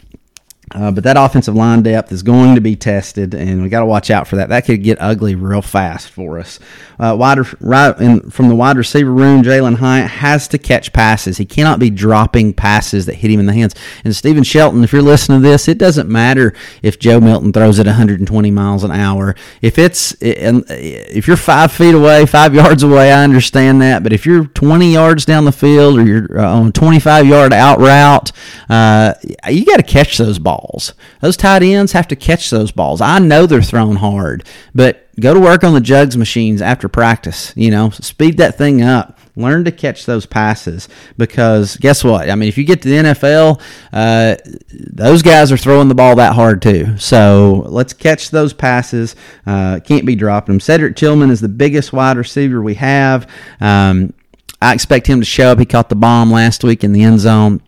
Uh, 0.73 0.93
but 0.93 1.03
that 1.03 1.17
offensive 1.17 1.55
line 1.55 1.83
depth 1.83 2.13
is 2.13 2.23
going 2.23 2.55
to 2.55 2.61
be 2.61 2.77
tested, 2.77 3.35
and 3.35 3.61
we 3.61 3.69
got 3.69 3.81
to 3.81 3.87
watch 3.87 4.09
out 4.09 4.29
for 4.29 4.37
that. 4.37 4.51
That 4.51 4.65
could 4.65 4.85
get 4.85 4.99
ugly 5.01 5.35
real 5.35 5.63
fast 5.63 6.11
for 6.11 6.39
us. 6.39 6.61
Uh, 6.97 7.17
wide 7.19 7.39
right 7.61 7.99
in, 7.99 8.31
from 8.31 8.49
the 8.49 8.55
wide 8.55 8.77
receiver 8.77 9.11
room, 9.11 9.43
Jalin 9.43 9.77
Hyatt 9.77 10.09
has 10.11 10.47
to 10.49 10.59
catch 10.59 10.93
passes. 10.93 11.39
He 11.39 11.45
cannot 11.45 11.81
be 11.81 11.91
dropping 11.91 12.53
passes 12.53 13.07
that 13.07 13.15
hit 13.15 13.33
him 13.33 13.41
in 13.41 13.47
the 13.47 13.53
hands. 13.53 13.75
And 14.05 14.15
Stephen 14.15 14.45
Shelton, 14.45 14.85
if 14.85 14.93
you're 14.93 15.03
listening 15.03 15.43
to 15.43 15.49
this, 15.49 15.67
it 15.67 15.79
doesn't 15.79 16.09
matter 16.09 16.55
if 16.83 17.01
Joe 17.01 17.21
Milton 17.21 17.53
throws 17.53 17.81
it 17.81 17.87
120 17.87 18.51
miles 18.53 18.85
an 18.85 18.93
hour. 18.93 19.35
If 19.63 19.77
it's 19.77 20.15
if 20.21 21.27
you're 21.27 21.37
five 21.37 21.73
feet 21.73 21.95
away, 21.95 22.27
five 22.27 22.55
yards 22.55 22.85
away, 22.85 23.11
I 23.11 23.25
understand 23.25 23.83
that. 23.83 24.05
But 24.05 24.13
if 24.13 24.25
you're 24.25 24.45
20 24.45 24.93
yards 24.93 25.25
down 25.25 25.47
the 25.47 25.53
field 25.53 25.99
or 25.99 26.07
you're 26.07 26.39
uh, 26.39 26.61
on 26.61 26.69
a 26.69 26.73
25 26.73 27.27
yard 27.27 27.53
out 27.53 27.81
route, 27.81 28.31
uh, 28.69 29.15
you 29.49 29.65
got 29.65 29.79
to 29.79 29.83
catch 29.83 30.17
those 30.19 30.39
balls 30.39 30.60
balls. 30.61 30.95
Those 31.21 31.37
tight 31.37 31.63
ends 31.63 31.93
have 31.93 32.09
to 32.09 32.17
catch 32.17 32.51
those 32.51 32.71
balls. 32.71 33.01
I 33.01 33.19
know 33.19 33.47
they're 33.47 33.63
thrown 33.63 33.97
hard, 33.97 34.45
but 34.75 35.07
go 35.19 35.35
to 35.35 35.41
work 35.41 35.65
on 35.65 35.75
the 35.75 35.81
jugs 35.81 36.17
machines 36.17 36.63
after 36.63 36.89
practice. 36.89 37.53
You 37.57 37.71
know, 37.71 37.91
speed 37.91 38.39
that 38.39 38.57
thing 38.57 38.83
up. 38.83 39.19
Learn 39.37 39.65
to 39.65 39.73
catch 39.73 40.07
those 40.07 40.27
passes 40.27 40.89
because 41.17 41.77
guess 41.77 42.05
what? 42.05 42.29
I 42.29 42.35
mean, 42.35 42.49
if 42.49 42.59
you 42.59 42.65
get 42.65 42.83
to 42.83 42.89
the 42.89 42.97
NFL, 42.97 43.61
uh, 43.93 44.37
those 44.73 45.23
guys 45.23 45.53
are 45.53 45.57
throwing 45.57 45.89
the 45.89 45.95
ball 45.95 46.17
that 46.17 46.35
hard 46.35 46.61
too. 46.61 46.99
So 46.99 47.65
let's 47.69 47.93
catch 47.93 48.31
those 48.31 48.53
passes. 48.53 49.17
Uh, 49.47 49.81
can't 49.81 50.05
be 50.05 50.17
dropping 50.17 50.55
them. 50.55 50.61
Cedric 50.61 50.97
Tillman 50.97 51.31
is 51.31 51.41
the 51.41 51.49
biggest 51.49 51.93
wide 51.93 52.17
receiver 52.17 52.61
we 52.61 52.75
have. 52.75 53.31
Um, 53.61 54.13
I 54.61 54.75
expect 54.75 55.07
him 55.07 55.21
to 55.21 55.27
show 55.27 55.53
up. 55.53 55.59
He 55.59 55.65
caught 55.65 55.89
the 55.89 55.95
bomb 55.95 56.31
last 56.31 56.63
week 56.65 56.85
in 56.85 56.93
the 56.93 57.03
end 57.03 57.21
zone 57.21 57.63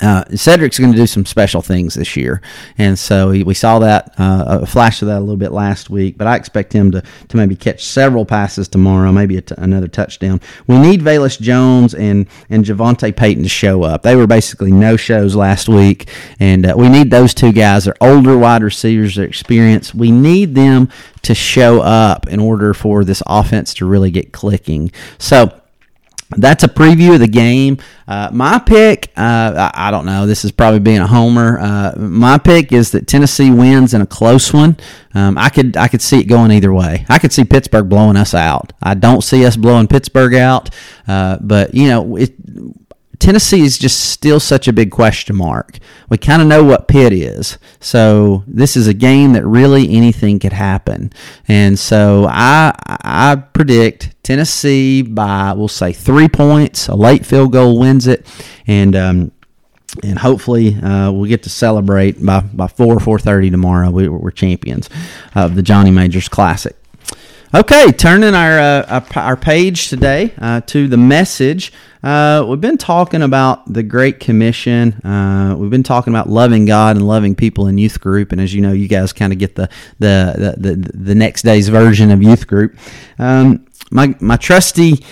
uh, 0.00 0.24
Cedric's 0.34 0.78
going 0.78 0.92
to 0.92 0.96
do 0.96 1.06
some 1.06 1.26
special 1.26 1.60
things 1.60 1.94
this 1.94 2.16
year, 2.16 2.40
and 2.78 2.98
so 2.98 3.30
we, 3.30 3.54
saw 3.54 3.80
that 3.80 4.14
uh, 4.18 4.60
a 4.62 4.66
flash 4.66 5.02
of 5.02 5.08
that 5.08 5.18
a 5.18 5.20
little 5.20 5.36
bit 5.36 5.52
last 5.52 5.90
week. 5.90 6.16
But 6.16 6.26
I 6.26 6.36
expect 6.36 6.72
him 6.72 6.92
to, 6.92 7.02
to 7.28 7.36
maybe 7.36 7.54
catch 7.56 7.84
several 7.84 8.24
passes 8.24 8.68
tomorrow, 8.68 9.12
maybe 9.12 9.42
another 9.58 9.88
touchdown. 9.88 10.40
We 10.66 10.78
need 10.78 11.00
Velus 11.00 11.38
Jones 11.40 11.94
and 11.94 12.28
and 12.48 12.64
JaVonta 12.64 13.14
Payton 13.14 13.42
to 13.42 13.48
show 13.48 13.82
up. 13.82 14.02
They 14.02 14.16
were 14.16 14.26
basically 14.26 14.70
no 14.70 14.96
shows 14.96 15.34
last 15.34 15.68
week, 15.68 16.08
and 16.38 16.64
uh, 16.64 16.74
we 16.78 16.88
need 16.88 17.10
those 17.10 17.34
two 17.34 17.52
guys. 17.52 17.84
They're 17.84 17.94
older 18.00 18.38
wide 18.38 18.62
receivers, 18.62 19.16
they're 19.16 19.26
experienced. 19.26 19.94
We 19.94 20.12
need 20.12 20.54
them 20.54 20.88
to 21.22 21.34
show 21.34 21.80
up 21.80 22.26
in 22.28 22.40
order 22.40 22.72
for 22.72 23.04
this 23.04 23.22
offense 23.26 23.74
to 23.74 23.86
really 23.86 24.10
get 24.10 24.32
clicking. 24.32 24.92
So 25.18 25.59
that's 26.36 26.62
a 26.62 26.68
preview 26.68 27.14
of 27.14 27.20
the 27.20 27.28
game. 27.28 27.78
Uh, 28.06 28.30
my 28.32 28.58
pick, 28.58 29.12
uh, 29.16 29.70
I, 29.74 29.88
I, 29.88 29.90
don't 29.90 30.06
know. 30.06 30.26
This 30.26 30.44
is 30.44 30.52
probably 30.52 30.80
being 30.80 30.98
a 30.98 31.06
homer. 31.06 31.58
Uh, 31.58 31.94
my 31.96 32.38
pick 32.38 32.72
is 32.72 32.92
that 32.92 33.06
Tennessee 33.06 33.50
wins 33.50 33.94
in 33.94 34.00
a 34.00 34.06
close 34.06 34.52
one. 34.52 34.76
Um, 35.14 35.36
I 35.36 35.48
could 35.48 35.76
I 35.76 35.88
could 35.88 36.02
see 36.02 36.20
it 36.20 36.24
going 36.24 36.52
either 36.52 36.72
way. 36.72 37.04
I 37.08 37.18
could 37.18 37.32
see 37.32 37.44
Pittsburgh 37.44 37.88
blowing 37.88 38.16
us 38.16 38.34
out. 38.34 38.72
I 38.82 38.94
don't 38.94 39.22
see 39.22 39.44
us 39.44 39.56
blowing 39.56 39.88
Pittsburgh 39.88 40.34
out. 40.34 40.70
Uh, 41.06 41.38
but 41.40 41.74
you 41.74 41.88
know, 41.88 42.16
it, 42.16 42.34
Tennessee 43.20 43.60
is 43.60 43.78
just 43.78 44.00
still 44.00 44.40
such 44.40 44.66
a 44.66 44.72
big 44.72 44.90
question 44.90 45.36
mark. 45.36 45.78
We 46.08 46.16
kind 46.16 46.40
of 46.40 46.48
know 46.48 46.64
what 46.64 46.88
Pitt 46.88 47.12
is. 47.12 47.58
So 47.78 48.42
this 48.46 48.76
is 48.78 48.88
a 48.88 48.94
game 48.94 49.34
that 49.34 49.46
really 49.46 49.94
anything 49.94 50.38
could 50.38 50.54
happen. 50.54 51.12
And 51.46 51.78
so 51.78 52.26
I 52.28 52.72
I 52.86 53.36
predict 53.36 54.14
Tennessee 54.22 55.02
by 55.02 55.52
we'll 55.52 55.68
say 55.68 55.92
three 55.92 56.28
points. 56.28 56.88
A 56.88 56.96
late 56.96 57.26
field 57.26 57.52
goal 57.52 57.78
wins 57.78 58.06
it, 58.06 58.26
and 58.66 58.96
um, 58.96 59.32
and 60.02 60.18
hopefully 60.18 60.74
uh, 60.76 61.12
we'll 61.12 61.28
get 61.28 61.42
to 61.42 61.50
celebrate 61.50 62.24
by 62.24 62.40
by 62.40 62.68
four 62.68 62.98
four 63.00 63.18
thirty 63.18 63.50
tomorrow. 63.50 63.90
We, 63.90 64.08
are 64.08 64.30
champions 64.30 64.88
of 65.34 65.56
the 65.56 65.62
Johnny 65.62 65.90
Majors 65.90 66.28
Classic. 66.28 66.74
Okay, 67.52 67.90
turning 67.90 68.32
our 68.36 68.60
uh, 68.60 69.04
our 69.16 69.36
page 69.36 69.88
today 69.88 70.32
uh, 70.38 70.60
to 70.66 70.86
the 70.86 70.96
message. 70.96 71.72
Uh, 72.00 72.46
we've 72.46 72.60
been 72.60 72.78
talking 72.78 73.22
about 73.22 73.72
the 73.72 73.82
Great 73.82 74.20
Commission. 74.20 74.92
Uh, 75.04 75.56
we've 75.58 75.68
been 75.70 75.82
talking 75.82 76.12
about 76.12 76.28
loving 76.28 76.64
God 76.64 76.94
and 76.94 77.04
loving 77.04 77.34
people 77.34 77.66
in 77.66 77.76
youth 77.76 77.98
group, 77.98 78.30
and 78.30 78.40
as 78.40 78.54
you 78.54 78.60
know, 78.60 78.70
you 78.70 78.86
guys 78.86 79.12
kind 79.12 79.32
of 79.32 79.40
get 79.40 79.56
the, 79.56 79.68
the 79.98 80.54
the, 80.60 80.74
the 80.74 80.92
the 80.96 81.14
next 81.16 81.42
day's 81.42 81.68
version 81.68 82.12
of 82.12 82.22
youth 82.22 82.46
group. 82.46 82.78
Um, 83.18 83.66
my 83.90 84.14
my 84.20 84.36
trusty. 84.36 85.04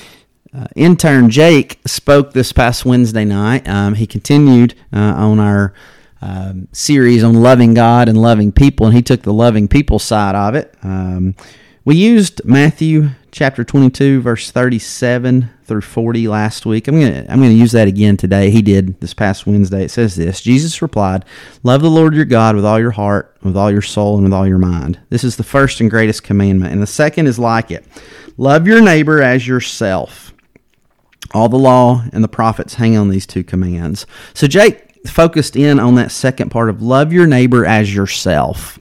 Uh, 0.56 0.66
intern 0.76 1.28
Jake 1.30 1.78
spoke 1.86 2.32
this 2.32 2.52
past 2.52 2.84
Wednesday 2.86 3.24
night. 3.24 3.68
Um, 3.68 3.94
he 3.94 4.06
continued 4.06 4.74
uh, 4.92 4.96
on 4.96 5.40
our 5.40 5.74
um, 6.22 6.68
series 6.72 7.22
on 7.22 7.34
loving 7.34 7.74
God 7.74 8.08
and 8.08 8.16
loving 8.16 8.52
people, 8.52 8.86
and 8.86 8.94
he 8.94 9.02
took 9.02 9.22
the 9.22 9.32
loving 9.32 9.66
people 9.66 9.98
side 9.98 10.36
of 10.36 10.54
it. 10.54 10.74
Um, 10.84 11.34
we 11.88 11.96
used 11.96 12.44
Matthew 12.44 13.08
chapter 13.30 13.64
22, 13.64 14.20
verse 14.20 14.50
37 14.50 15.48
through 15.64 15.80
40 15.80 16.28
last 16.28 16.66
week. 16.66 16.86
I'm 16.86 17.00
going 17.00 17.14
to 17.14 17.32
I'm 17.32 17.38
going 17.38 17.50
to 17.50 17.56
use 17.56 17.72
that 17.72 17.88
again 17.88 18.18
today. 18.18 18.50
He 18.50 18.60
did 18.60 19.00
this 19.00 19.14
past 19.14 19.46
Wednesday. 19.46 19.84
It 19.84 19.90
says 19.90 20.14
this 20.14 20.42
Jesus 20.42 20.82
replied, 20.82 21.24
Love 21.62 21.80
the 21.80 21.88
Lord 21.88 22.12
your 22.12 22.26
God 22.26 22.56
with 22.56 22.66
all 22.66 22.78
your 22.78 22.90
heart, 22.90 23.34
with 23.42 23.56
all 23.56 23.70
your 23.70 23.80
soul, 23.80 24.16
and 24.16 24.24
with 24.24 24.34
all 24.34 24.46
your 24.46 24.58
mind. 24.58 25.00
This 25.08 25.24
is 25.24 25.36
the 25.36 25.42
first 25.42 25.80
and 25.80 25.90
greatest 25.90 26.22
commandment. 26.22 26.74
And 26.74 26.82
the 26.82 26.86
second 26.86 27.26
is 27.26 27.38
like 27.38 27.70
it 27.70 27.86
love 28.36 28.66
your 28.66 28.82
neighbor 28.82 29.22
as 29.22 29.48
yourself. 29.48 30.34
All 31.32 31.48
the 31.48 31.56
law 31.56 32.04
and 32.12 32.22
the 32.22 32.28
prophets 32.28 32.74
hang 32.74 32.98
on 32.98 33.08
these 33.08 33.26
two 33.26 33.42
commands. 33.42 34.04
So, 34.34 34.46
Jake 34.46 35.06
focused 35.06 35.56
in 35.56 35.80
on 35.80 35.94
that 35.94 36.12
second 36.12 36.50
part 36.50 36.68
of 36.68 36.82
love 36.82 37.14
your 37.14 37.26
neighbor 37.26 37.64
as 37.64 37.94
yourself. 37.94 38.78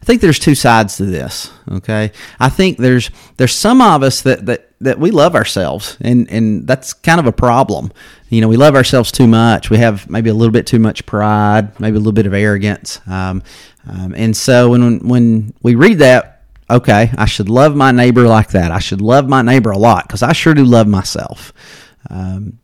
I 0.00 0.04
think 0.04 0.20
there's 0.22 0.38
two 0.38 0.54
sides 0.54 0.96
to 0.96 1.04
this. 1.04 1.50
Okay, 1.70 2.12
I 2.38 2.48
think 2.48 2.78
there's 2.78 3.10
there's 3.36 3.54
some 3.54 3.82
of 3.82 4.02
us 4.02 4.22
that 4.22 4.46
that 4.46 4.70
that 4.80 4.98
we 4.98 5.10
love 5.10 5.34
ourselves, 5.34 5.98
and 6.00 6.30
and 6.30 6.66
that's 6.66 6.92
kind 6.92 7.20
of 7.20 7.26
a 7.26 7.32
problem. 7.32 7.92
You 8.30 8.40
know, 8.40 8.48
we 8.48 8.56
love 8.56 8.74
ourselves 8.74 9.12
too 9.12 9.26
much. 9.26 9.68
We 9.68 9.78
have 9.78 10.08
maybe 10.08 10.30
a 10.30 10.34
little 10.34 10.52
bit 10.52 10.66
too 10.66 10.78
much 10.78 11.04
pride, 11.04 11.78
maybe 11.78 11.96
a 11.96 12.00
little 12.00 12.12
bit 12.12 12.26
of 12.26 12.32
arrogance, 12.32 13.00
um, 13.06 13.42
um, 13.88 14.14
and 14.16 14.36
so 14.36 14.70
when 14.70 15.06
when 15.06 15.54
we 15.62 15.74
read 15.74 15.98
that, 15.98 16.44
okay, 16.70 17.10
I 17.16 17.26
should 17.26 17.48
love 17.48 17.76
my 17.76 17.92
neighbor 17.92 18.26
like 18.26 18.50
that. 18.50 18.70
I 18.70 18.78
should 18.78 19.00
love 19.00 19.28
my 19.28 19.42
neighbor 19.42 19.70
a 19.70 19.78
lot 19.78 20.06
because 20.06 20.22
I 20.22 20.32
sure 20.32 20.54
do 20.54 20.64
love 20.64 20.86
myself. 20.86 21.52
Um, 22.08 22.58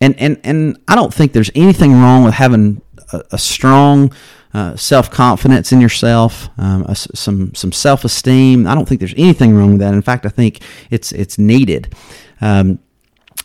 and 0.00 0.18
and 0.18 0.40
and 0.44 0.78
I 0.88 0.94
don't 0.94 1.12
think 1.12 1.32
there's 1.32 1.50
anything 1.54 1.92
wrong 1.92 2.24
with 2.24 2.34
having 2.34 2.82
a, 3.12 3.22
a 3.32 3.38
strong 3.38 4.12
uh, 4.56 4.74
self 4.74 5.10
confidence 5.10 5.70
in 5.70 5.82
yourself, 5.82 6.48
um, 6.56 6.82
a, 6.88 6.94
some 6.94 7.54
some 7.54 7.72
self 7.72 8.06
esteem. 8.06 8.66
I 8.66 8.74
don't 8.74 8.88
think 8.88 9.00
there's 9.00 9.12
anything 9.18 9.54
wrong 9.54 9.72
with 9.72 9.80
that. 9.80 9.92
In 9.92 10.00
fact, 10.00 10.24
I 10.24 10.30
think 10.30 10.60
it's 10.90 11.12
it's 11.12 11.36
needed. 11.36 11.94
Um, 12.40 12.78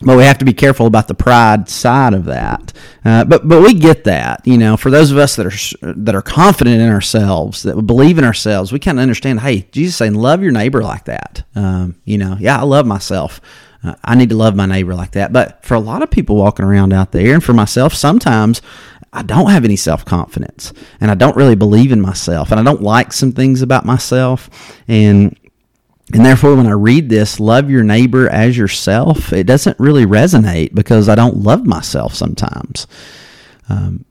but 0.01 0.15
we 0.15 0.23
have 0.23 0.37
to 0.37 0.45
be 0.45 0.53
careful 0.53 0.87
about 0.87 1.09
the 1.09 1.13
pride 1.13 1.67
side 1.67 2.13
of 2.13 2.23
that. 2.25 2.71
Uh, 3.03 3.25
but 3.25 3.45
but 3.45 3.61
we 3.61 3.73
get 3.73 4.05
that, 4.05 4.47
you 4.47 4.57
know. 4.57 4.77
For 4.77 4.89
those 4.89 5.11
of 5.11 5.17
us 5.17 5.35
that 5.35 5.45
are 5.45 5.93
that 5.95 6.15
are 6.15 6.21
confident 6.21 6.79
in 6.79 6.89
ourselves, 6.89 7.63
that 7.63 7.75
believe 7.81 8.17
in 8.17 8.23
ourselves, 8.23 8.71
we 8.71 8.79
kind 8.79 8.97
of 8.97 9.03
understand. 9.03 9.41
Hey, 9.41 9.67
Jesus 9.73 9.97
saying, 9.97 10.15
love 10.15 10.41
your 10.41 10.53
neighbor 10.53 10.81
like 10.81 11.03
that. 11.05 11.43
Um, 11.55 11.95
you 12.05 12.17
know, 12.19 12.37
yeah, 12.39 12.57
I 12.57 12.63
love 12.63 12.85
myself. 12.85 13.41
Uh, 13.83 13.95
I 14.01 14.15
need 14.15 14.29
to 14.29 14.35
love 14.35 14.55
my 14.55 14.65
neighbor 14.65 14.95
like 14.95 15.11
that. 15.11 15.33
But 15.33 15.65
for 15.65 15.73
a 15.73 15.79
lot 15.79 16.03
of 16.03 16.09
people 16.09 16.37
walking 16.37 16.63
around 16.63 16.93
out 16.93 17.11
there, 17.11 17.33
and 17.33 17.43
for 17.43 17.53
myself, 17.53 17.93
sometimes 17.93 18.61
I 19.13 19.23
don't 19.23 19.49
have 19.49 19.65
any 19.65 19.75
self 19.75 20.05
confidence 20.05 20.73
and 20.99 21.11
I 21.11 21.15
don't 21.15 21.35
really 21.35 21.55
believe 21.55 21.91
in 21.91 22.01
myself 22.01 22.51
and 22.51 22.59
I 22.59 22.63
don't 22.63 22.81
like 22.81 23.11
some 23.13 23.31
things 23.31 23.61
about 23.61 23.85
myself. 23.85 24.49
And 24.87 25.37
and 26.13 26.25
therefore, 26.25 26.55
when 26.55 26.67
I 26.67 26.71
read 26.71 27.09
this, 27.09 27.39
love 27.39 27.69
your 27.69 27.83
neighbor 27.83 28.27
as 28.27 28.57
yourself, 28.57 29.31
it 29.31 29.45
doesn't 29.45 29.79
really 29.79 30.05
resonate 30.05 30.73
because 30.73 31.07
I 31.07 31.15
don't 31.15 31.37
love 31.37 31.65
myself 31.65 32.13
sometimes. 32.13 32.85
Um, 33.69 34.03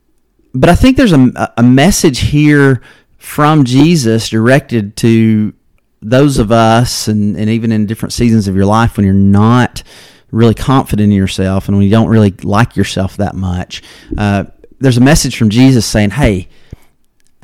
but 0.53 0.69
I 0.69 0.75
think 0.75 0.97
there's 0.97 1.13
a, 1.13 1.53
a 1.57 1.63
message 1.63 2.19
here 2.19 2.81
from 3.17 3.65
Jesus 3.65 4.29
directed 4.29 4.97
to 4.97 5.53
those 6.01 6.39
of 6.39 6.51
us, 6.51 7.07
and, 7.07 7.37
and 7.37 7.49
even 7.49 7.71
in 7.71 7.85
different 7.85 8.13
seasons 8.13 8.47
of 8.47 8.55
your 8.55 8.65
life 8.65 8.97
when 8.97 9.05
you're 9.05 9.13
not 9.13 9.83
really 10.31 10.55
confident 10.55 11.11
in 11.11 11.17
yourself 11.17 11.67
and 11.67 11.77
when 11.77 11.85
you 11.85 11.91
don't 11.91 12.07
really 12.07 12.31
like 12.43 12.75
yourself 12.75 13.17
that 13.17 13.35
much. 13.35 13.83
Uh, 14.17 14.45
there's 14.81 14.97
a 14.97 15.01
message 15.01 15.37
from 15.37 15.49
Jesus 15.49 15.85
saying, 15.85 16.11
hey, 16.11 16.49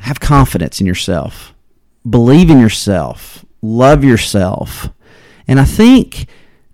have 0.00 0.20
confidence 0.20 0.80
in 0.80 0.86
yourself, 0.86 1.54
believe 2.08 2.50
in 2.50 2.60
yourself, 2.60 3.44
love 3.62 4.04
yourself. 4.04 4.90
And 5.46 5.58
I 5.58 5.64
think 5.64 6.26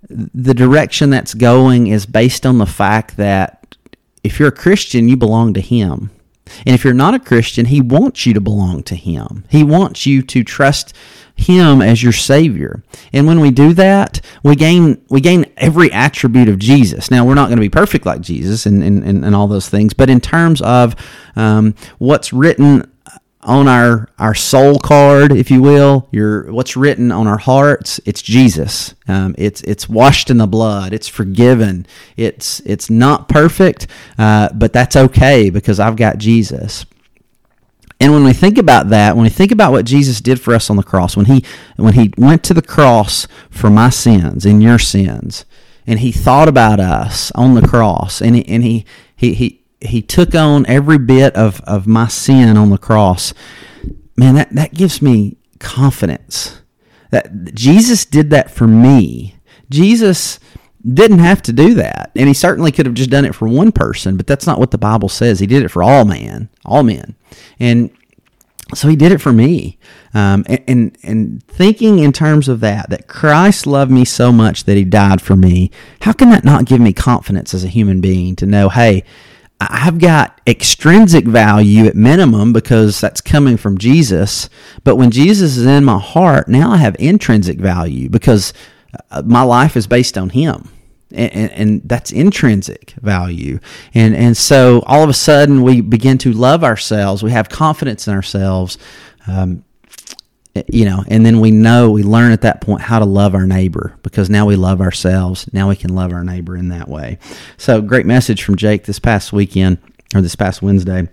the 0.09 0.55
direction 0.55 1.11
that's 1.11 1.35
going 1.35 1.87
is 1.87 2.07
based 2.07 2.45
on 2.45 2.59
the 2.59 2.67
fact 2.67 3.17
that 3.17 3.77
if 4.23 4.39
you're 4.39 4.49
a 4.49 4.53
Christian, 4.53 5.09
you 5.09 5.17
belong 5.17 5.55
to 5.55 5.61
Him. 5.61 6.11
And 6.67 6.75
if 6.75 6.85
you're 6.85 6.95
not 6.95 7.15
a 7.15 7.19
Christian, 7.19 7.67
He 7.67 7.81
wants 7.81 8.27
you 8.27 8.35
to 8.35 8.41
belong 8.41 8.83
to 8.85 8.95
Him. 8.95 9.45
He 9.49 9.63
wants 9.63 10.07
you 10.07 10.23
to 10.23 10.43
trust 10.43 10.95
him 11.37 11.83
as 11.83 12.03
your 12.03 12.13
savior 12.13 12.83
and 13.13 13.27
when 13.27 13.41
we 13.41 13.51
do 13.51 13.73
that 13.73 14.21
we 14.43 14.55
gain 14.55 15.03
we 15.09 15.21
gain 15.21 15.45
every 15.57 15.91
attribute 15.93 16.49
of 16.49 16.59
jesus 16.59 17.11
now 17.11 17.25
we're 17.25 17.35
not 17.35 17.47
going 17.47 17.57
to 17.57 17.61
be 17.61 17.69
perfect 17.69 18.07
like 18.07 18.21
jesus 18.21 18.67
and, 18.67 18.83
and, 18.83 19.05
and, 19.05 19.35
all 19.35 19.49
those 19.49 19.69
things 19.69 19.93
but 19.93 20.09
in 20.09 20.21
terms 20.21 20.63
of 20.63 20.95
um, 21.35 21.75
what's 21.99 22.33
written 22.33 22.89
on 23.45 23.69
our 23.69 24.09
our 24.19 24.35
soul 24.35 24.79
card, 24.79 25.33
if 25.33 25.51
you 25.51 25.63
will, 25.63 26.09
your 26.11 26.51
what's 26.53 26.77
written 26.77 27.13
on 27.13 27.27
our 27.27 27.39
hearts, 27.39 28.01
it's 28.05 28.23
Jesus. 28.23 28.95
Um, 29.07 29.35
it's 29.39 29.61
it's 29.63 29.89
washed 29.89 30.31
in 30.31 30.39
the 30.39 30.47
blood. 30.47 30.93
It's 30.93 31.09
forgiven. 31.09 31.87
It's 32.17 32.61
it's 32.61 32.91
not 32.91 33.29
perfect, 33.29 33.87
uh, 34.19 34.49
but 34.55 34.73
that's 34.73 34.97
okay 34.97 35.51
because 35.51 35.79
I've 35.79 35.97
got 35.97 36.19
Jesus. 36.19 36.87
And 38.01 38.13
when 38.13 38.25
we 38.25 38.33
think 38.33 38.59
about 38.59 38.89
that, 38.89 39.15
when 39.17 39.25
we 39.25 39.31
think 39.31 39.53
about 39.53 39.73
what 39.73 39.85
Jesus 39.85 40.21
did 40.21 40.41
for 40.41 40.55
us 40.55 40.69
on 40.69 40.77
the 40.77 40.83
cross, 40.83 41.17
when 41.17 41.27
he 41.27 41.45
when 41.77 41.95
he 41.95 42.13
went 42.19 42.43
to 42.45 42.55
the 42.55 42.63
cross 42.63 43.27
for 43.51 43.71
my 43.71 43.91
sins 43.91 44.45
and 44.45 44.63
your 44.63 44.79
sins, 44.79 45.45
and 45.87 46.01
he 46.01 46.13
thought 46.13 46.49
about 46.49 46.81
us 46.81 47.31
on 47.33 47.55
the 47.55 47.67
cross, 47.67 48.21
and 48.21 48.37
he 48.37 48.47
and 48.49 48.63
he 48.63 48.85
he 49.15 49.35
he, 49.35 49.65
he 49.81 50.03
took 50.03 50.35
on 50.35 50.67
every 50.67 50.99
bit 50.99 51.35
of, 51.37 51.61
of 51.63 51.87
my 51.87 52.09
sin 52.09 52.57
on 52.57 52.71
the 52.71 52.79
cross, 52.79 53.33
man, 54.17 54.35
that, 54.35 54.51
that 54.51 54.75
gives 54.75 55.01
me 55.01 55.37
confidence. 55.59 56.61
That 57.11 57.55
Jesus 57.55 58.05
did 58.05 58.31
that 58.31 58.51
for 58.51 58.67
me. 58.67 59.37
Jesus 59.71 60.41
didn't 60.87 61.21
have 61.21 61.41
to 61.43 61.53
do 61.53 61.75
that. 61.75 62.11
And 62.15 62.29
he 62.29 62.35
certainly 62.35 62.71
could 62.71 62.87
have 62.87 62.95
just 62.95 63.11
done 63.11 63.25
it 63.25 63.35
for 63.35 63.49
one 63.49 63.73
person, 63.73 64.17
but 64.17 64.27
that's 64.27 64.47
not 64.47 64.59
what 64.59 64.71
the 64.71 64.79
Bible 64.79 65.09
says. 65.09 65.41
He 65.41 65.47
did 65.47 65.63
it 65.63 65.71
for 65.71 65.83
all 65.83 66.05
man, 66.05 66.49
all 66.65 66.83
men. 66.83 67.15
And 67.59 67.91
so 68.75 68.89
he 68.89 68.97
did 68.97 69.13
it 69.13 69.21
for 69.21 69.33
me. 69.33 69.79
Um, 70.13 70.45
and, 70.47 70.63
and, 70.69 70.99
and 71.03 71.43
thinking 71.45 71.99
in 71.99 72.13
terms 72.13 72.49
of 72.49 72.61
that, 72.61 72.91
that 72.91 73.09
Christ 73.09 73.67
loved 73.67 73.91
me 73.91 74.05
so 74.05 74.31
much 74.31 74.65
that 74.65 74.77
he 74.77 74.85
died 74.85 75.23
for 75.23 75.37
me, 75.37 75.71
how 76.03 76.13
can 76.13 76.31
that 76.31 76.45
not 76.45 76.67
give 76.67 76.81
me 76.81 76.93
confidence 76.93 77.55
as 77.55 77.65
a 77.65 77.69
human 77.69 78.01
being 78.01 78.37
to 78.37 78.47
know, 78.47 78.69
hey, 78.69 79.05
I've 79.61 79.99
got 79.99 80.41
extrinsic 80.47 81.25
value 81.25 81.87
at 81.87 81.95
minimum 81.95 82.53
because 82.53 83.01
that's 83.01 83.21
coming 83.21 83.57
from 83.57 83.79
Jesus. 83.79 84.51
But 84.83 84.97
when 84.97 85.11
Jesus 85.11 85.57
is 85.57 85.65
in 85.65 85.85
my 85.85 85.99
heart, 85.99 86.49
now 86.49 86.73
I 86.73 86.77
have 86.79 86.97
intrinsic 86.99 87.59
value 87.59 88.11
because 88.11 88.53
uh, 89.11 89.23
my 89.25 89.43
life 89.43 89.77
is 89.77 89.87
based 89.87 90.19
on 90.19 90.31
Him 90.31 90.69
and, 91.15 91.51
and, 91.53 91.83
that's 91.85 92.11
intrinsic 92.13 92.95
value. 93.03 93.59
And 93.95 94.15
and 94.15 94.37
so 94.37 94.83
all 94.87 95.03
of 95.03 95.09
a 95.09 95.15
sudden 95.15 95.63
we 95.63 95.81
begin 95.81 96.19
to 96.19 96.33
love 96.33 96.65
ourselves. 96.65 97.23
We 97.23 97.31
have 97.31 97.49
confidence 97.49 98.09
in 98.09 98.15
ourselves. 98.15 98.79
Um, 99.27 99.65
you 100.69 100.85
know, 100.85 101.03
and 101.09 101.27
then 101.27 101.41
we 101.41 101.51
know, 101.51 101.91
we 101.91 102.05
learn 102.05 102.31
at 102.31 102.43
that 102.43 102.61
point 102.61 102.81
how 102.81 103.01
to 103.01 103.05
love 103.05 103.35
our 103.35 103.47
neighbor 103.47 103.99
because 104.03 104.31
now 104.31 104.47
we 104.47 104.55
love 104.55 104.81
ourselves. 104.81 105.53
Now 105.53 105.69
we 105.69 105.75
can 105.75 105.95
love 105.95 106.13
our 106.13 106.23
neighbor 106.23 106.57
in 106.57 106.69
that 106.69 106.89
way. 106.89 107.19
So, 107.57 107.83
great 107.83 108.07
message 108.07 108.45
from 108.45 108.55
Jake 108.57 108.85
this 108.85 109.01
past 109.01 109.33
weekend 109.33 109.79
or 110.15 110.21
this 110.21 110.37
past 110.37 110.63
Wednesday. 110.63 111.09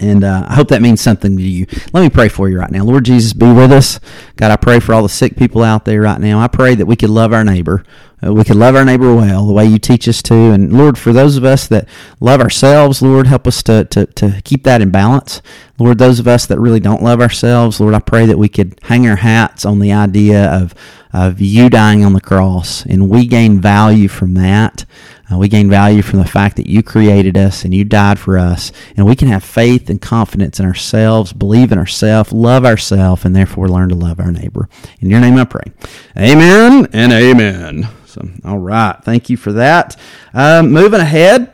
And 0.00 0.24
uh, 0.24 0.44
I 0.48 0.54
hope 0.54 0.68
that 0.68 0.82
means 0.82 1.00
something 1.00 1.36
to 1.36 1.42
you. 1.42 1.66
Let 1.92 2.02
me 2.02 2.10
pray 2.10 2.28
for 2.28 2.48
you 2.48 2.58
right 2.58 2.70
now. 2.70 2.84
Lord 2.84 3.04
Jesus, 3.04 3.32
be 3.32 3.50
with 3.50 3.70
us. 3.70 4.00
God, 4.34 4.50
I 4.50 4.56
pray 4.56 4.80
for 4.80 4.92
all 4.92 5.02
the 5.02 5.08
sick 5.08 5.36
people 5.36 5.62
out 5.62 5.84
there 5.84 6.02
right 6.02 6.20
now. 6.20 6.40
I 6.40 6.48
pray 6.48 6.74
that 6.74 6.86
we 6.86 6.96
could 6.96 7.08
love 7.08 7.32
our 7.32 7.44
neighbor. 7.44 7.84
Uh, 8.24 8.32
we 8.32 8.44
could 8.44 8.56
love 8.56 8.74
our 8.74 8.84
neighbor 8.84 9.14
well, 9.14 9.46
the 9.46 9.52
way 9.52 9.66
you 9.66 9.78
teach 9.78 10.08
us 10.08 10.22
to. 10.22 10.34
And 10.34 10.72
Lord, 10.72 10.96
for 10.96 11.12
those 11.12 11.36
of 11.36 11.44
us 11.44 11.66
that 11.68 11.86
love 12.18 12.40
ourselves, 12.40 13.02
Lord, 13.02 13.26
help 13.26 13.46
us 13.46 13.62
to, 13.64 13.84
to, 13.84 14.06
to 14.06 14.40
keep 14.42 14.64
that 14.64 14.80
in 14.80 14.90
balance. 14.90 15.42
Lord, 15.78 15.98
those 15.98 16.18
of 16.18 16.26
us 16.26 16.46
that 16.46 16.58
really 16.58 16.80
don't 16.80 17.02
love 17.02 17.20
ourselves, 17.20 17.78
Lord, 17.78 17.94
I 17.94 17.98
pray 17.98 18.24
that 18.24 18.38
we 18.38 18.48
could 18.48 18.78
hang 18.82 19.06
our 19.06 19.16
hats 19.16 19.66
on 19.66 19.80
the 19.80 19.92
idea 19.92 20.50
of, 20.50 20.74
of 21.12 21.40
you 21.42 21.68
dying 21.68 22.04
on 22.04 22.14
the 22.14 22.20
cross. 22.20 22.86
And 22.86 23.10
we 23.10 23.26
gain 23.26 23.60
value 23.60 24.08
from 24.08 24.32
that. 24.34 24.86
Uh, 25.30 25.36
we 25.36 25.48
gain 25.48 25.68
value 25.68 26.02
from 26.02 26.20
the 26.20 26.28
fact 26.28 26.56
that 26.56 26.68
you 26.68 26.82
created 26.82 27.36
us 27.36 27.64
and 27.64 27.74
you 27.74 27.84
died 27.84 28.18
for 28.18 28.38
us. 28.38 28.72
And 28.96 29.04
we 29.04 29.16
can 29.16 29.28
have 29.28 29.44
faith 29.44 29.90
and 29.90 30.00
confidence 30.00 30.58
in 30.58 30.64
ourselves, 30.64 31.32
believe 31.32 31.72
in 31.72 31.78
ourselves, 31.78 32.32
love 32.32 32.64
ourselves, 32.64 33.24
and 33.24 33.36
therefore 33.36 33.68
learn 33.68 33.88
to 33.90 33.94
love 33.94 34.20
our 34.20 34.32
neighbor. 34.32 34.68
In 35.00 35.10
your 35.10 35.20
name 35.20 35.36
I 35.36 35.44
pray. 35.44 35.72
Amen 36.16 36.88
and 36.92 37.12
amen. 37.12 37.88
So, 38.16 38.28
all 38.44 38.58
right. 38.58 38.96
Thank 39.02 39.28
you 39.28 39.36
for 39.36 39.52
that. 39.52 39.94
Um, 40.32 40.72
moving 40.72 41.00
ahead. 41.00 41.52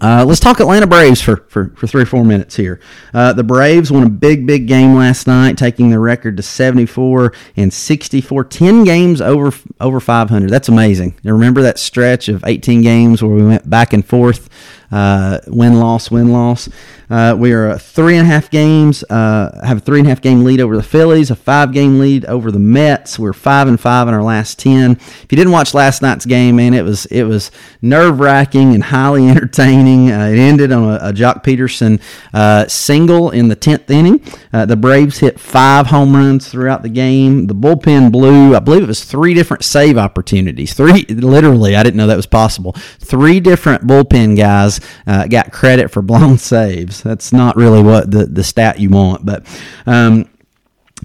Uh, 0.00 0.24
let's 0.26 0.40
talk 0.40 0.58
Atlanta 0.60 0.86
Braves 0.86 1.20
for, 1.20 1.44
for, 1.48 1.68
for 1.76 1.86
three 1.86 2.02
or 2.02 2.06
four 2.06 2.24
minutes 2.24 2.56
here. 2.56 2.80
Uh, 3.12 3.34
the 3.34 3.44
Braves 3.44 3.92
won 3.92 4.02
a 4.02 4.08
big, 4.08 4.46
big 4.46 4.66
game 4.66 4.94
last 4.94 5.26
night, 5.26 5.58
taking 5.58 5.90
their 5.90 6.00
record 6.00 6.38
to 6.38 6.42
74 6.42 7.34
and 7.56 7.72
64. 7.72 8.44
10 8.44 8.84
games 8.84 9.20
over 9.20 9.54
over 9.78 10.00
500. 10.00 10.50
That's 10.50 10.70
amazing. 10.70 11.18
You 11.22 11.34
remember 11.34 11.62
that 11.62 11.78
stretch 11.78 12.28
of 12.28 12.42
18 12.46 12.80
games 12.80 13.22
where 13.22 13.34
we 13.34 13.44
went 13.44 13.68
back 13.68 13.92
and 13.92 14.04
forth, 14.04 14.48
uh, 14.90 15.40
win 15.46 15.78
loss, 15.78 16.10
win 16.10 16.32
loss? 16.32 16.68
Uh, 17.10 17.34
we 17.36 17.52
are 17.52 17.76
three 17.76 18.16
and 18.16 18.26
a 18.26 18.30
half 18.30 18.50
games, 18.50 19.02
uh, 19.10 19.60
have 19.66 19.78
a 19.78 19.80
three 19.80 19.98
and 19.98 20.06
a 20.06 20.10
half 20.10 20.20
game 20.20 20.44
lead 20.44 20.60
over 20.60 20.76
the 20.76 20.82
Phillies, 20.82 21.30
a 21.30 21.34
five 21.34 21.72
game 21.72 21.98
lead 21.98 22.24
over 22.26 22.52
the 22.52 22.60
Mets. 22.60 23.18
We're 23.18 23.32
five 23.32 23.66
and 23.66 23.80
five 23.80 24.06
in 24.06 24.14
our 24.14 24.22
last 24.22 24.58
ten. 24.58 24.92
If 24.92 25.26
you 25.30 25.36
didn't 25.36 25.52
watch 25.52 25.74
last 25.74 26.02
night's 26.02 26.24
game, 26.24 26.56
man, 26.56 26.72
it 26.72 26.82
was 26.82 27.06
it 27.06 27.24
was 27.24 27.50
nerve 27.82 28.20
wracking 28.20 28.74
and 28.74 28.84
highly 28.84 29.28
entertaining. 29.28 30.12
Uh, 30.12 30.28
it 30.28 30.38
ended 30.38 30.70
on 30.70 30.84
a, 30.84 31.08
a 31.08 31.12
Joc 31.12 31.42
Pederson 31.42 32.00
uh, 32.32 32.68
single 32.68 33.30
in 33.30 33.48
the 33.48 33.56
tenth 33.56 33.90
inning. 33.90 34.22
Uh, 34.52 34.64
the 34.66 34.76
Braves 34.76 35.18
hit 35.18 35.40
five 35.40 35.86
home 35.88 36.14
runs 36.14 36.48
throughout 36.48 36.82
the 36.82 36.88
game. 36.88 37.48
The 37.48 37.54
bullpen 37.54 38.12
blew, 38.12 38.54
I 38.54 38.60
believe 38.60 38.84
it 38.84 38.86
was 38.86 39.04
three 39.04 39.34
different 39.34 39.64
save 39.64 39.98
opportunities. 39.98 40.74
Three, 40.74 41.02
literally, 41.08 41.74
I 41.74 41.82
didn't 41.82 41.96
know 41.96 42.06
that 42.06 42.16
was 42.16 42.26
possible. 42.26 42.72
Three 43.00 43.40
different 43.40 43.86
bullpen 43.86 44.36
guys 44.36 44.80
uh, 45.06 45.26
got 45.26 45.50
credit 45.52 45.90
for 45.90 46.02
blown 46.10 46.38
saves. 46.38 46.99
That's 47.02 47.32
not 47.32 47.56
really 47.56 47.82
what 47.82 48.10
the, 48.10 48.26
the 48.26 48.44
stat 48.44 48.80
you 48.80 48.90
want. 48.90 49.24
But 49.24 49.46
um, 49.86 50.28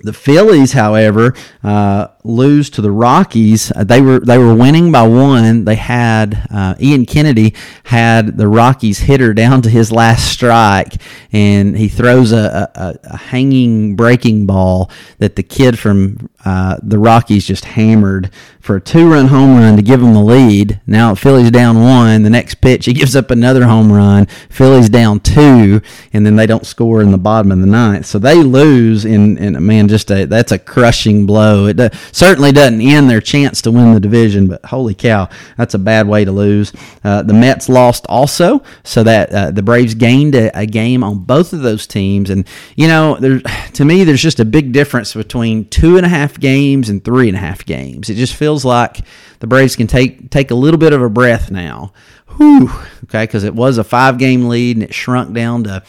the 0.01 0.13
Phillies, 0.13 0.73
however, 0.73 1.33
uh, 1.63 2.07
lose 2.23 2.69
to 2.71 2.81
the 2.81 2.91
Rockies. 2.91 3.71
Uh, 3.71 3.83
they 3.83 4.01
were 4.01 4.19
they 4.19 4.37
were 4.37 4.53
winning 4.53 4.91
by 4.91 5.07
one. 5.07 5.65
They 5.65 5.75
had 5.75 6.47
uh, 6.51 6.75
Ian 6.79 7.05
Kennedy 7.05 7.53
had 7.85 8.37
the 8.37 8.47
Rockies 8.47 8.99
hitter 8.99 9.33
down 9.33 9.61
to 9.61 9.69
his 9.69 9.91
last 9.91 10.31
strike, 10.31 10.93
and 11.31 11.77
he 11.77 11.87
throws 11.87 12.31
a, 12.31 12.69
a, 12.75 12.95
a 13.03 13.17
hanging 13.17 13.95
breaking 13.95 14.45
ball 14.45 14.91
that 15.19 15.35
the 15.35 15.43
kid 15.43 15.79
from 15.79 16.29
uh, 16.45 16.77
the 16.83 16.99
Rockies 16.99 17.45
just 17.45 17.65
hammered 17.65 18.29
for 18.61 18.77
a 18.77 18.81
two 18.81 19.09
run 19.09 19.27
home 19.27 19.57
run 19.57 19.75
to 19.75 19.81
give 19.81 19.99
them 19.99 20.13
the 20.13 20.23
lead. 20.23 20.81
Now 20.87 21.13
Phillies 21.13 21.51
down 21.51 21.81
one. 21.81 22.23
The 22.23 22.29
next 22.29 22.55
pitch, 22.55 22.85
he 22.85 22.93
gives 22.93 23.15
up 23.15 23.29
another 23.31 23.65
home 23.65 23.91
run. 23.91 24.25
Phillies 24.49 24.89
down 24.89 25.19
two, 25.19 25.81
and 26.13 26.25
then 26.25 26.35
they 26.35 26.47
don't 26.47 26.65
score 26.65 27.01
in 27.01 27.11
the 27.11 27.17
bottom 27.17 27.51
of 27.51 27.59
the 27.59 27.65
ninth. 27.65 28.05
So 28.05 28.19
they 28.19 28.41
lose 28.41 29.05
in, 29.05 29.37
in 29.37 29.63
man, 29.65 29.87
just 29.87 30.09
a 30.11 30.25
that's 30.25 30.51
a 30.51 30.59
crushing 30.59 31.25
blow. 31.25 31.67
It 31.67 31.93
certainly 32.11 32.51
doesn't 32.51 32.81
end 32.81 33.09
their 33.09 33.21
chance 33.21 33.61
to 33.63 33.71
win 33.71 33.93
the 33.93 33.99
division, 33.99 34.47
but 34.47 34.65
holy 34.65 34.95
cow, 34.95 35.29
that's 35.57 35.73
a 35.73 35.79
bad 35.79 36.07
way 36.07 36.25
to 36.25 36.31
lose. 36.31 36.73
Uh, 37.03 37.21
the 37.21 37.33
Mets 37.33 37.69
lost 37.69 38.05
also, 38.07 38.63
so 38.83 39.03
that 39.03 39.31
uh, 39.31 39.51
the 39.51 39.63
Braves 39.63 39.95
gained 39.95 40.35
a, 40.35 40.57
a, 40.57 40.65
game 40.65 41.03
on 41.03 41.19
both 41.19 41.53
of 41.53 41.61
those 41.61 41.85
teams. 41.85 42.29
And 42.29 42.47
you 42.75 42.87
know, 42.87 43.17
there 43.19 43.39
to 43.73 43.85
me, 43.85 44.03
there's 44.03 44.21
just 44.21 44.39
a 44.39 44.45
big 44.45 44.71
difference 44.71 45.13
between 45.13 45.65
two 45.69 45.97
and 45.97 46.05
a 46.05 46.09
half 46.09 46.34
games 46.39 46.89
and 46.89 47.03
three 47.03 47.27
and 47.27 47.37
a 47.37 47.39
half 47.39 47.65
games. 47.65 48.09
It 48.09 48.15
just 48.15 48.35
feels 48.35 48.65
like 48.65 48.99
the 49.39 49.47
Braves 49.47 49.75
can 49.75 49.87
take 49.87 50.29
take 50.29 50.51
a 50.51 50.55
little 50.55 50.79
bit 50.79 50.93
of 50.93 51.01
a 51.01 51.09
breath 51.09 51.51
now. 51.51 51.93
Whew, 52.37 52.69
okay, 53.05 53.23
because 53.23 53.43
it 53.43 53.55
was 53.55 53.77
a 53.77 53.83
five 53.83 54.17
game 54.17 54.47
lead 54.47 54.77
and 54.77 54.83
it 54.83 54.93
shrunk 54.93 55.33
down 55.33 55.63
to 55.65 55.83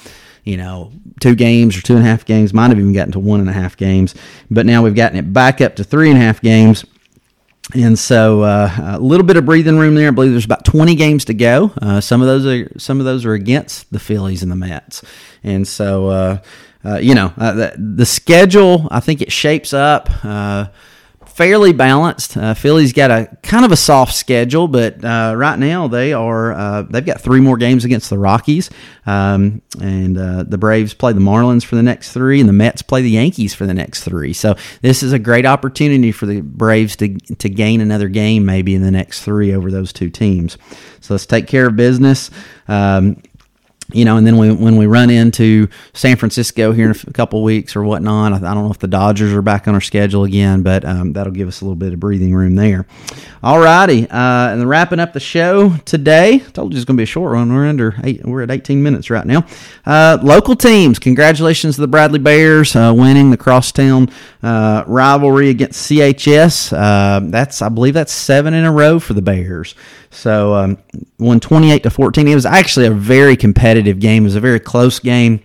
you 0.46 0.56
know, 0.56 0.92
two 1.20 1.34
games 1.34 1.76
or 1.76 1.82
two 1.82 1.96
and 1.96 2.06
a 2.06 2.08
half 2.08 2.24
games. 2.24 2.54
Might 2.54 2.68
have 2.68 2.78
even 2.78 2.92
gotten 2.92 3.12
to 3.12 3.18
one 3.18 3.40
and 3.40 3.50
a 3.50 3.52
half 3.52 3.76
games. 3.76 4.14
But 4.48 4.64
now 4.64 4.82
we've 4.82 4.94
gotten 4.94 5.18
it 5.18 5.32
back 5.32 5.60
up 5.60 5.76
to 5.76 5.84
three 5.84 6.08
and 6.08 6.16
a 6.16 6.22
half 6.22 6.40
games. 6.40 6.84
And 7.74 7.98
so 7.98 8.42
uh, 8.42 8.70
a 8.78 9.00
little 9.00 9.26
bit 9.26 9.36
of 9.36 9.44
breathing 9.44 9.76
room 9.76 9.96
there. 9.96 10.06
I 10.06 10.12
believe 10.12 10.30
there's 10.30 10.44
about 10.44 10.64
20 10.64 10.94
games 10.94 11.24
to 11.26 11.34
go. 11.34 11.72
Uh, 11.82 12.00
some 12.00 12.22
of 12.22 12.28
those 12.28 12.46
are 12.46 12.70
some 12.78 13.00
of 13.00 13.06
those 13.06 13.24
are 13.24 13.34
against 13.34 13.92
the 13.92 13.98
Phillies 13.98 14.44
and 14.44 14.52
the 14.52 14.56
Mets. 14.56 15.02
And 15.42 15.66
so 15.66 16.06
uh, 16.06 16.38
uh 16.86 16.98
you 16.98 17.14
know 17.14 17.32
uh, 17.36 17.52
the, 17.52 17.74
the, 17.76 18.06
schedule 18.06 18.88
I 18.90 19.00
think 19.00 19.22
it 19.22 19.32
shapes 19.32 19.72
up 19.72 20.08
uh, 20.24 20.66
fairly 21.26 21.72
balanced. 21.72 22.36
Uh, 22.36 22.54
Philly's 22.54 22.94
got 22.94 23.10
a 23.10 23.36
kind 23.42 23.64
of 23.66 23.72
a 23.72 23.76
soft 23.76 24.14
schedule, 24.14 24.68
but 24.68 25.04
uh, 25.04 25.34
right 25.36 25.58
now 25.58 25.86
they 25.86 26.12
are 26.12 26.84
they've 26.84 27.04
got 27.04 27.20
three 27.20 27.40
more 27.40 27.56
games 27.56 27.84
against 27.84 28.08
the 28.08 28.18
Rockies, 28.18 28.70
um, 29.04 29.60
and 29.82 30.16
the 30.16 30.58
Braves 30.58 30.94
play 30.94 31.12
the 31.12 31.20
Marlins 31.20 31.64
for 31.64 31.76
the 31.76 31.82
next 31.82 32.12
three, 32.12 32.40
and 32.40 32.48
the 32.48 32.54
Mets 32.54 32.80
play 32.80 33.02
the 33.02 33.10
Yankees 33.10 33.54
for 33.54 33.66
the 33.66 33.74
next 33.74 34.04
three. 34.04 34.32
So 34.32 34.56
this 34.80 35.02
is 35.02 35.12
a 35.12 35.18
great 35.18 35.44
opportunity 35.44 36.12
for 36.12 36.24
the 36.24 36.40
Braves 36.40 36.96
to 36.96 37.18
to 37.18 37.48
gain 37.48 37.80
another 37.80 38.08
game 38.08 38.46
maybe 38.46 38.74
in 38.74 38.82
the 38.82 38.90
next 38.90 39.22
three 39.22 39.54
over 39.54 39.70
those 39.70 39.92
two 39.92 40.08
teams. 40.08 40.56
So 41.00 41.14
let's 41.14 41.26
take 41.26 41.46
care 41.46 41.66
of 41.66 41.76
business. 41.76 42.30
Um, 42.66 43.22
you 43.92 44.04
know, 44.04 44.16
and 44.16 44.26
then 44.26 44.36
we, 44.36 44.52
when 44.52 44.76
we 44.76 44.86
run 44.86 45.10
into 45.10 45.68
San 45.92 46.16
Francisco 46.16 46.72
here 46.72 46.90
in 46.90 46.96
a 47.06 47.12
couple 47.12 47.42
weeks 47.42 47.76
or 47.76 47.84
whatnot, 47.84 48.32
I, 48.32 48.54
don't 48.54 48.64
know 48.64 48.70
if 48.70 48.80
the 48.80 48.88
Dodgers 48.88 49.32
are 49.32 49.42
back 49.42 49.68
on 49.68 49.74
our 49.74 49.80
schedule 49.80 50.24
again, 50.24 50.62
but 50.62 50.84
um, 50.84 51.12
that'll 51.12 51.32
give 51.32 51.46
us 51.46 51.60
a 51.60 51.64
little 51.64 51.76
bit 51.76 51.92
of 51.92 52.00
breathing 52.00 52.34
room 52.34 52.56
there. 52.56 52.86
All 53.42 53.60
righty, 53.60 54.08
uh, 54.10 54.50
and 54.50 54.68
wrapping 54.68 54.98
up 54.98 55.12
the 55.12 55.20
show 55.20 55.76
today. 55.84 56.34
I 56.34 56.50
told 56.50 56.72
you 56.72 56.78
it's 56.78 56.84
going 56.84 56.96
to 56.96 57.00
be 57.00 57.04
a 57.04 57.06
short 57.06 57.34
one. 57.34 57.54
We're 57.54 57.68
under 57.68 57.94
eight, 58.02 58.24
we're 58.24 58.42
at 58.42 58.50
18 58.50 58.82
minutes 58.82 59.08
right 59.08 59.24
now. 59.24 59.46
Uh, 59.84 60.18
local 60.20 60.56
teams, 60.56 60.98
congratulations 60.98 61.76
to 61.76 61.80
the 61.80 61.88
Bradley 61.88 62.18
Bears 62.18 62.74
uh, 62.74 62.92
winning 62.96 63.30
the 63.30 63.36
crosstown 63.36 64.10
uh, 64.42 64.84
rivalry 64.86 65.50
against 65.50 65.90
CHS. 65.90 66.72
Uh, 66.72 67.20
that's 67.30 67.62
I 67.62 67.68
believe 67.68 67.94
that's 67.94 68.12
seven 68.12 68.54
in 68.54 68.64
a 68.64 68.72
row 68.72 68.98
for 68.98 69.14
the 69.14 69.22
Bears. 69.22 69.74
So 70.10 70.54
um, 70.54 70.78
won 71.18 71.40
28 71.40 71.82
to 71.82 71.90
14. 71.90 72.28
It 72.28 72.34
was 72.34 72.46
actually 72.46 72.86
a 72.86 72.92
very 72.92 73.36
competitive 73.36 73.98
game. 73.98 74.24
It 74.24 74.26
was 74.26 74.36
a 74.36 74.40
very 74.40 74.60
close 74.60 74.98
game. 74.98 75.40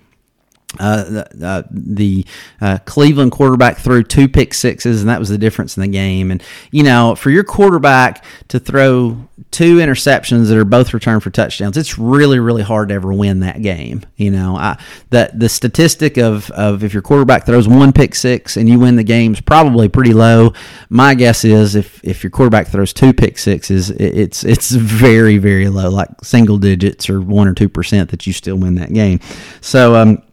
Uh, 0.79 1.03
the, 1.03 1.45
uh, 1.45 1.63
the 1.69 2.25
uh, 2.61 2.77
Cleveland 2.85 3.33
quarterback 3.33 3.77
threw 3.77 4.03
two 4.03 4.29
pick 4.29 4.53
sixes, 4.53 5.01
and 5.01 5.09
that 5.09 5.19
was 5.19 5.27
the 5.27 5.37
difference 5.37 5.75
in 5.75 5.81
the 5.81 5.87
game. 5.87 6.31
And 6.31 6.41
you 6.71 6.83
know, 6.83 7.13
for 7.15 7.29
your 7.29 7.43
quarterback 7.43 8.23
to 8.47 8.57
throw 8.57 9.27
two 9.51 9.77
interceptions 9.77 10.47
that 10.47 10.57
are 10.57 10.63
both 10.63 10.93
returned 10.93 11.23
for 11.23 11.29
touchdowns, 11.29 11.75
it's 11.75 11.97
really, 11.99 12.39
really 12.39 12.63
hard 12.63 12.87
to 12.87 12.95
ever 12.95 13.11
win 13.11 13.41
that 13.41 13.61
game. 13.61 14.05
You 14.15 14.31
know, 14.31 14.55
I, 14.55 14.81
the 15.09 15.31
the 15.33 15.49
statistic 15.49 16.17
of 16.17 16.49
of 16.51 16.85
if 16.85 16.93
your 16.93 17.01
quarterback 17.01 17.45
throws 17.45 17.67
one 17.67 17.91
pick 17.91 18.15
six 18.15 18.55
and 18.55 18.69
you 18.69 18.79
win 18.79 18.95
the 18.95 19.03
game 19.03 19.33
is 19.33 19.41
probably 19.41 19.89
pretty 19.89 20.13
low. 20.13 20.53
My 20.89 21.15
guess 21.15 21.43
is 21.43 21.75
if 21.75 21.99
if 22.01 22.23
your 22.23 22.31
quarterback 22.31 22.67
throws 22.67 22.93
two 22.93 23.11
pick 23.11 23.37
sixes, 23.37 23.89
it, 23.89 24.17
it's 24.17 24.45
it's 24.45 24.71
very, 24.71 25.37
very 25.37 25.67
low, 25.67 25.89
like 25.89 26.07
single 26.23 26.57
digits 26.57 27.09
or 27.09 27.19
one 27.19 27.49
or 27.49 27.53
two 27.53 27.67
percent 27.67 28.09
that 28.11 28.25
you 28.25 28.31
still 28.31 28.55
win 28.55 28.75
that 28.75 28.93
game. 28.93 29.19
So. 29.59 29.95
Um, 29.95 30.23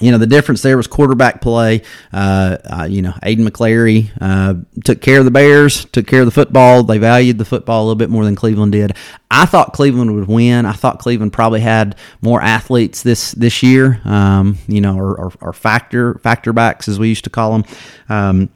you 0.00 0.10
know 0.10 0.18
the 0.18 0.26
difference 0.26 0.62
there 0.62 0.76
was 0.76 0.86
quarterback 0.86 1.40
play. 1.40 1.82
Uh, 2.12 2.58
uh, 2.64 2.84
you 2.84 3.00
know, 3.00 3.12
Aiden 3.22 3.46
McClary 3.46 4.10
uh, 4.20 4.54
took 4.82 5.00
care 5.00 5.20
of 5.20 5.24
the 5.24 5.30
Bears, 5.30 5.84
took 5.86 6.06
care 6.06 6.20
of 6.20 6.26
the 6.26 6.32
football. 6.32 6.82
They 6.82 6.98
valued 6.98 7.38
the 7.38 7.44
football 7.44 7.82
a 7.82 7.84
little 7.84 7.94
bit 7.94 8.10
more 8.10 8.24
than 8.24 8.34
Cleveland 8.34 8.72
did. 8.72 8.96
I 9.30 9.46
thought 9.46 9.72
Cleveland 9.72 10.14
would 10.14 10.28
win. 10.28 10.66
I 10.66 10.72
thought 10.72 10.98
Cleveland 10.98 11.32
probably 11.32 11.60
had 11.60 11.96
more 12.22 12.42
athletes 12.42 13.02
this 13.02 13.32
this 13.32 13.62
year. 13.62 14.00
Um, 14.04 14.58
you 14.66 14.80
know, 14.80 14.98
or, 14.98 15.16
or, 15.16 15.32
or, 15.40 15.52
factor 15.52 16.14
factor 16.18 16.52
backs 16.52 16.88
as 16.88 16.98
we 16.98 17.08
used 17.08 17.24
to 17.24 17.30
call 17.30 17.52
them. 17.52 17.64
Um, 18.08 18.50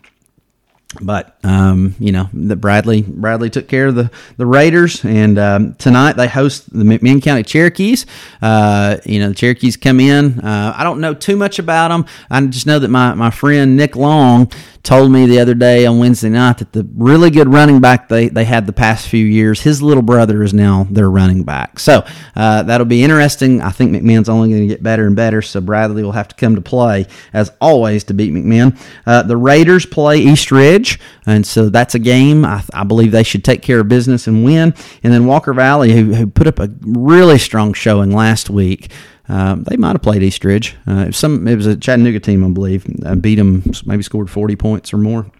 but 1.00 1.36
um, 1.44 1.94
you 1.98 2.12
know 2.12 2.30
the 2.32 2.56
Bradley 2.56 3.02
Bradley 3.02 3.50
took 3.50 3.68
care 3.68 3.88
of 3.88 3.94
the 3.94 4.10
the 4.38 4.46
Raiders, 4.46 5.04
and 5.04 5.38
um, 5.38 5.74
tonight 5.74 6.12
they 6.14 6.28
host 6.28 6.72
the 6.72 6.84
McMinn 6.84 7.22
County 7.22 7.42
Cherokees. 7.42 8.06
Uh, 8.40 8.96
you 9.04 9.18
know 9.18 9.28
the 9.28 9.34
Cherokees 9.34 9.76
come 9.76 10.00
in. 10.00 10.40
Uh, 10.40 10.72
I 10.74 10.84
don't 10.84 11.00
know 11.00 11.12
too 11.12 11.36
much 11.36 11.58
about 11.58 11.88
them. 11.88 12.06
I 12.30 12.40
just 12.46 12.66
know 12.66 12.78
that 12.78 12.88
my 12.88 13.14
my 13.14 13.30
friend 13.30 13.76
Nick 13.76 13.96
Long 13.96 14.50
told 14.82 15.12
me 15.12 15.26
the 15.26 15.38
other 15.38 15.54
day 15.54 15.86
on 15.86 15.98
Wednesday 15.98 16.28
night 16.28 16.58
that 16.58 16.72
the 16.72 16.88
really 16.94 17.30
good 17.30 17.48
running 17.48 17.80
back 17.80 18.08
they, 18.08 18.28
they 18.28 18.44
had 18.44 18.66
the 18.66 18.72
past 18.72 19.08
few 19.08 19.24
years, 19.24 19.62
his 19.62 19.82
little 19.82 20.02
brother 20.02 20.42
is 20.42 20.54
now 20.54 20.86
their 20.90 21.10
running 21.10 21.42
back. 21.42 21.78
So 21.78 22.06
uh, 22.36 22.62
that'll 22.62 22.86
be 22.86 23.02
interesting. 23.02 23.60
I 23.60 23.70
think 23.70 23.92
McMinn's 23.92 24.28
only 24.28 24.50
going 24.50 24.62
to 24.62 24.68
get 24.68 24.82
better 24.82 25.06
and 25.06 25.16
better, 25.16 25.42
so 25.42 25.60
Bradley 25.60 26.02
will 26.02 26.12
have 26.12 26.28
to 26.28 26.36
come 26.36 26.54
to 26.54 26.60
play, 26.60 27.06
as 27.32 27.50
always, 27.60 28.04
to 28.04 28.14
beat 28.14 28.32
McMinn. 28.32 28.78
Uh, 29.06 29.22
the 29.22 29.36
Raiders 29.36 29.84
play 29.84 30.18
East 30.18 30.50
Ridge, 30.50 30.98
and 31.26 31.46
so 31.46 31.68
that's 31.68 31.94
a 31.94 31.98
game 31.98 32.44
I, 32.44 32.62
I, 32.72 32.84
believe 32.84 33.12
they 33.12 33.22
should 33.22 33.44
take 33.44 33.62
care 33.62 33.80
of 33.80 33.88
business 33.88 34.26
and 34.26 34.44
win. 34.44 34.74
And 35.02 35.12
then 35.12 35.26
Walker 35.26 35.52
Valley, 35.52 35.92
who, 35.92 36.14
who 36.14 36.26
put 36.26 36.46
up 36.46 36.58
a 36.58 36.70
really 36.82 37.38
strong 37.38 37.72
showing 37.74 38.10
last 38.10 38.48
week. 38.48 38.90
Um, 39.28 39.64
they 39.64 39.76
might 39.76 39.92
have 39.92 40.02
played 40.02 40.22
East 40.22 40.44
Ridge. 40.44 40.76
Uh, 40.86 41.10
some, 41.10 41.46
it 41.46 41.56
was 41.56 41.66
a 41.66 41.76
Chattanooga 41.76 42.20
team, 42.20 42.44
I 42.44 42.48
believe. 42.48 42.86
Uh, 43.04 43.14
beat 43.14 43.36
them, 43.36 43.62
maybe 43.84 44.02
scored 44.02 44.30
40 44.30 44.56
points 44.56 44.92
or 44.92 44.98
more. 44.98 45.30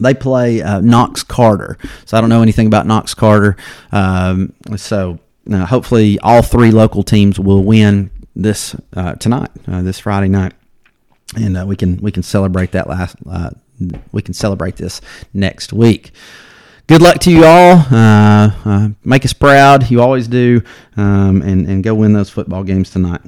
They 0.00 0.14
play 0.14 0.60
uh, 0.62 0.80
Knox 0.80 1.22
Carter. 1.22 1.78
So 2.04 2.18
I 2.18 2.20
don't 2.20 2.30
know 2.30 2.42
anything 2.42 2.66
about 2.66 2.86
Knox 2.86 3.14
Carter. 3.14 3.56
Um, 3.92 4.52
so 4.76 5.20
uh, 5.50 5.64
hopefully 5.64 6.18
all 6.20 6.42
three 6.42 6.72
local 6.72 7.02
teams 7.02 7.38
will 7.38 7.62
win 7.62 8.10
this 8.34 8.74
uh, 8.94 9.14
tonight, 9.14 9.50
uh, 9.68 9.82
this 9.82 10.00
Friday 10.00 10.28
night. 10.28 10.52
And 11.36 11.66
we 11.66 11.74
can 11.74 11.96
we 11.96 12.12
can 12.12 12.22
celebrate 12.22 12.70
that 12.72 12.88
last 12.88 13.16
we 14.12 14.22
can 14.22 14.32
celebrate 14.32 14.76
this 14.76 15.00
next 15.34 15.72
week 15.72 16.12
good 16.86 17.02
luck 17.02 17.18
to 17.20 17.30
you 17.30 17.44
all. 17.44 17.78
Uh, 17.90 18.50
uh, 18.64 18.88
make 19.04 19.24
us 19.24 19.32
proud. 19.32 19.90
You 19.90 20.00
always 20.00 20.28
do. 20.28 20.62
Um, 20.96 21.42
and, 21.42 21.66
and 21.66 21.84
go 21.84 21.94
win 21.94 22.12
those 22.12 22.30
football 22.30 22.64
games 22.64 22.90
tonight. 22.90 23.20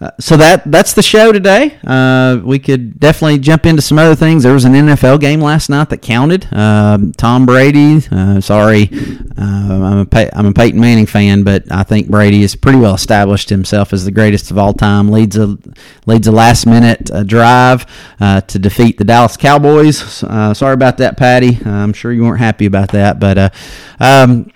Uh, 0.00 0.10
so 0.18 0.36
that 0.36 0.62
that's 0.70 0.92
the 0.92 1.02
show 1.02 1.30
today. 1.30 1.78
Uh, 1.86 2.40
we 2.42 2.58
could 2.58 2.98
definitely 2.98 3.38
jump 3.38 3.64
into 3.64 3.80
some 3.80 3.96
other 3.96 4.16
things. 4.16 4.42
There 4.42 4.52
was 4.52 4.64
an 4.64 4.72
NFL 4.72 5.20
game 5.20 5.40
last 5.40 5.70
night 5.70 5.88
that 5.90 6.02
counted. 6.02 6.48
Uh, 6.52 6.98
Tom 7.16 7.46
Brady. 7.46 8.00
Uh, 8.10 8.40
sorry, 8.40 8.90
uh, 9.38 9.40
I'm 9.40 10.08
a 10.12 10.30
I'm 10.34 10.46
a 10.46 10.52
Peyton 10.52 10.80
Manning 10.80 11.06
fan, 11.06 11.44
but 11.44 11.70
I 11.70 11.84
think 11.84 12.10
Brady 12.10 12.40
has 12.40 12.56
pretty 12.56 12.78
well 12.78 12.94
established 12.94 13.48
himself 13.48 13.92
as 13.92 14.04
the 14.04 14.10
greatest 14.10 14.50
of 14.50 14.58
all 14.58 14.74
time. 14.74 15.12
leads 15.12 15.36
a 15.36 15.56
leads 16.06 16.26
a 16.26 16.32
last 16.32 16.66
minute 16.66 17.10
drive 17.26 17.86
to 18.18 18.58
defeat 18.58 18.98
the 18.98 19.04
Dallas 19.04 19.36
Cowboys. 19.36 19.98
sorry 19.98 20.74
about 20.74 20.98
that, 20.98 21.16
Patty. 21.16 21.58
I'm 21.64 21.92
sure 21.92 22.12
you 22.12 22.24
weren't 22.24 22.40
happy 22.40 22.66
about 22.66 22.90
that, 22.92 23.20
but. 23.20 23.54
Um, 24.00 24.50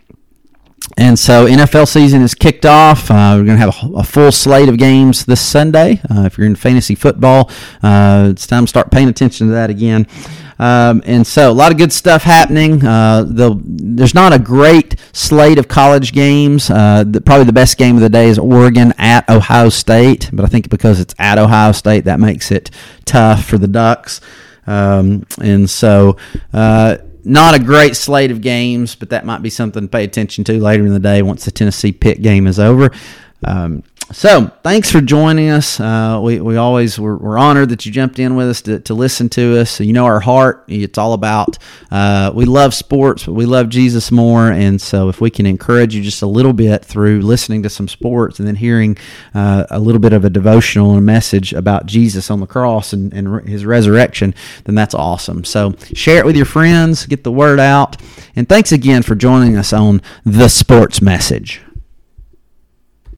and 0.96 1.18
so 1.18 1.46
NFL 1.46 1.87
season 1.88 2.22
is 2.22 2.35
kicked 2.35 2.66
off. 2.66 3.11
Uh, 3.11 3.35
we're 3.37 3.44
going 3.44 3.59
to 3.59 3.70
have 3.70 3.77
a, 3.83 3.98
a, 3.98 4.05
full 4.05 4.33
slate 4.33 4.68
of 4.68 4.79
games 4.79 5.27
this 5.27 5.40
Sunday. 5.40 6.01
Uh, 6.11 6.22
if 6.22 6.38
you're 6.38 6.46
in 6.46 6.57
fantasy 6.57 6.94
football, 6.94 7.51
uh, 7.83 8.29
it's 8.31 8.46
time 8.46 8.64
to 8.64 8.68
start 8.68 8.90
paying 8.90 9.09
attention 9.09 9.48
to 9.48 9.53
that 9.53 9.70
again. 9.70 10.07
Um, 10.59 11.03
and 11.07 11.27
so 11.27 11.51
a 11.51 11.53
lot 11.53 11.70
of 11.70 11.79
good 11.79 11.92
stuff 11.92 12.22
happening. 12.22 12.85
Uh, 12.85 13.22
the, 13.22 13.61
there's 13.64 14.14
not 14.14 14.33
a 14.33 14.38
great 14.38 14.96
slate 15.12 15.59
of 15.59 15.68
college 15.68 16.12
games. 16.12 16.68
Uh, 16.68 17.05
the, 17.07 17.20
probably 17.20 17.44
the 17.44 17.53
best 17.53 17.79
game 17.79 17.94
of 17.94 18.03
the 18.03 18.09
day 18.09 18.29
is 18.29 18.38
Oregon 18.38 18.92
at 18.98 19.29
Ohio 19.31 19.68
State, 19.68 20.31
but 20.33 20.44
I 20.44 20.48
think 20.48 20.68
because 20.68 20.98
it's 20.98 21.14
at 21.18 21.38
Ohio 21.38 21.72
State, 21.72 22.05
that 22.05 22.18
makes 22.18 22.51
it 22.51 22.70
tough 23.05 23.44
for 23.44 23.59
the 23.59 23.68
Ducks. 23.68 24.20
Um, 24.66 25.27
and 25.40 25.70
so 25.70 26.16
uh, 26.53 26.98
not 27.24 27.54
a 27.54 27.59
great 27.59 27.96
slate 27.96 28.31
of 28.31 28.40
games, 28.40 28.94
but 28.94 29.11
that 29.11 29.24
might 29.26 29.42
be 29.42 29.50
something 29.50 29.83
to 29.83 29.88
pay 29.88 30.04
attention 30.04 30.44
to 30.44 30.61
later 30.61 30.85
in 30.85 30.92
the 30.92 31.00
day 31.00 31.22
once 31.22 31.44
the 31.44 31.50
Tennessee 31.50 31.92
Pitt 31.92 32.22
game 32.22 32.46
is 32.46 32.59
over. 32.59 32.90
Um, 33.44 33.83
so 34.12 34.50
thanks 34.62 34.90
for 34.90 35.02
joining 35.02 35.50
us. 35.50 35.78
Uh, 35.78 36.18
we, 36.22 36.40
we 36.40 36.56
always 36.56 36.98
we're, 36.98 37.16
we're, 37.16 37.36
honored 37.36 37.68
that 37.68 37.84
you 37.84 37.92
jumped 37.92 38.18
in 38.18 38.36
with 38.36 38.48
us 38.48 38.62
to, 38.62 38.80
to 38.80 38.94
listen 38.94 39.28
to 39.30 39.60
us. 39.60 39.80
You 39.80 39.92
know 39.92 40.06
our 40.06 40.20
heart. 40.20 40.64
It's 40.66 40.96
all 40.96 41.12
about 41.12 41.58
uh, 41.90 42.32
we 42.34 42.46
love 42.46 42.72
sports, 42.72 43.26
but 43.26 43.34
we 43.34 43.44
love 43.44 43.68
Jesus 43.68 44.10
more. 44.10 44.50
And 44.50 44.80
so 44.80 45.10
if 45.10 45.20
we 45.20 45.28
can 45.28 45.44
encourage 45.44 45.94
you 45.94 46.02
just 46.02 46.22
a 46.22 46.26
little 46.26 46.54
bit 46.54 46.84
through 46.84 47.20
listening 47.20 47.62
to 47.64 47.68
some 47.68 47.86
sports 47.86 48.38
and 48.38 48.48
then 48.48 48.56
hearing 48.56 48.96
uh, 49.34 49.66
a 49.70 49.78
little 49.78 50.00
bit 50.00 50.14
of 50.14 50.24
a 50.24 50.30
devotional 50.30 50.90
and 50.90 50.98
a 50.98 51.02
message 51.02 51.52
about 51.52 51.84
Jesus 51.84 52.30
on 52.30 52.40
the 52.40 52.46
cross 52.46 52.94
and, 52.94 53.12
and 53.12 53.46
his 53.46 53.66
resurrection, 53.66 54.34
then 54.64 54.74
that's 54.74 54.94
awesome. 54.94 55.44
So 55.44 55.74
share 55.92 56.18
it 56.18 56.24
with 56.24 56.36
your 56.36 56.46
friends, 56.46 57.04
get 57.04 57.24
the 57.24 57.32
word 57.32 57.60
out, 57.60 58.00
and 58.34 58.48
thanks 58.48 58.72
again 58.72 59.02
for 59.02 59.14
joining 59.14 59.56
us 59.56 59.72
on 59.74 60.00
the 60.24 60.48
Sports 60.48 61.02
Message. 61.02 61.60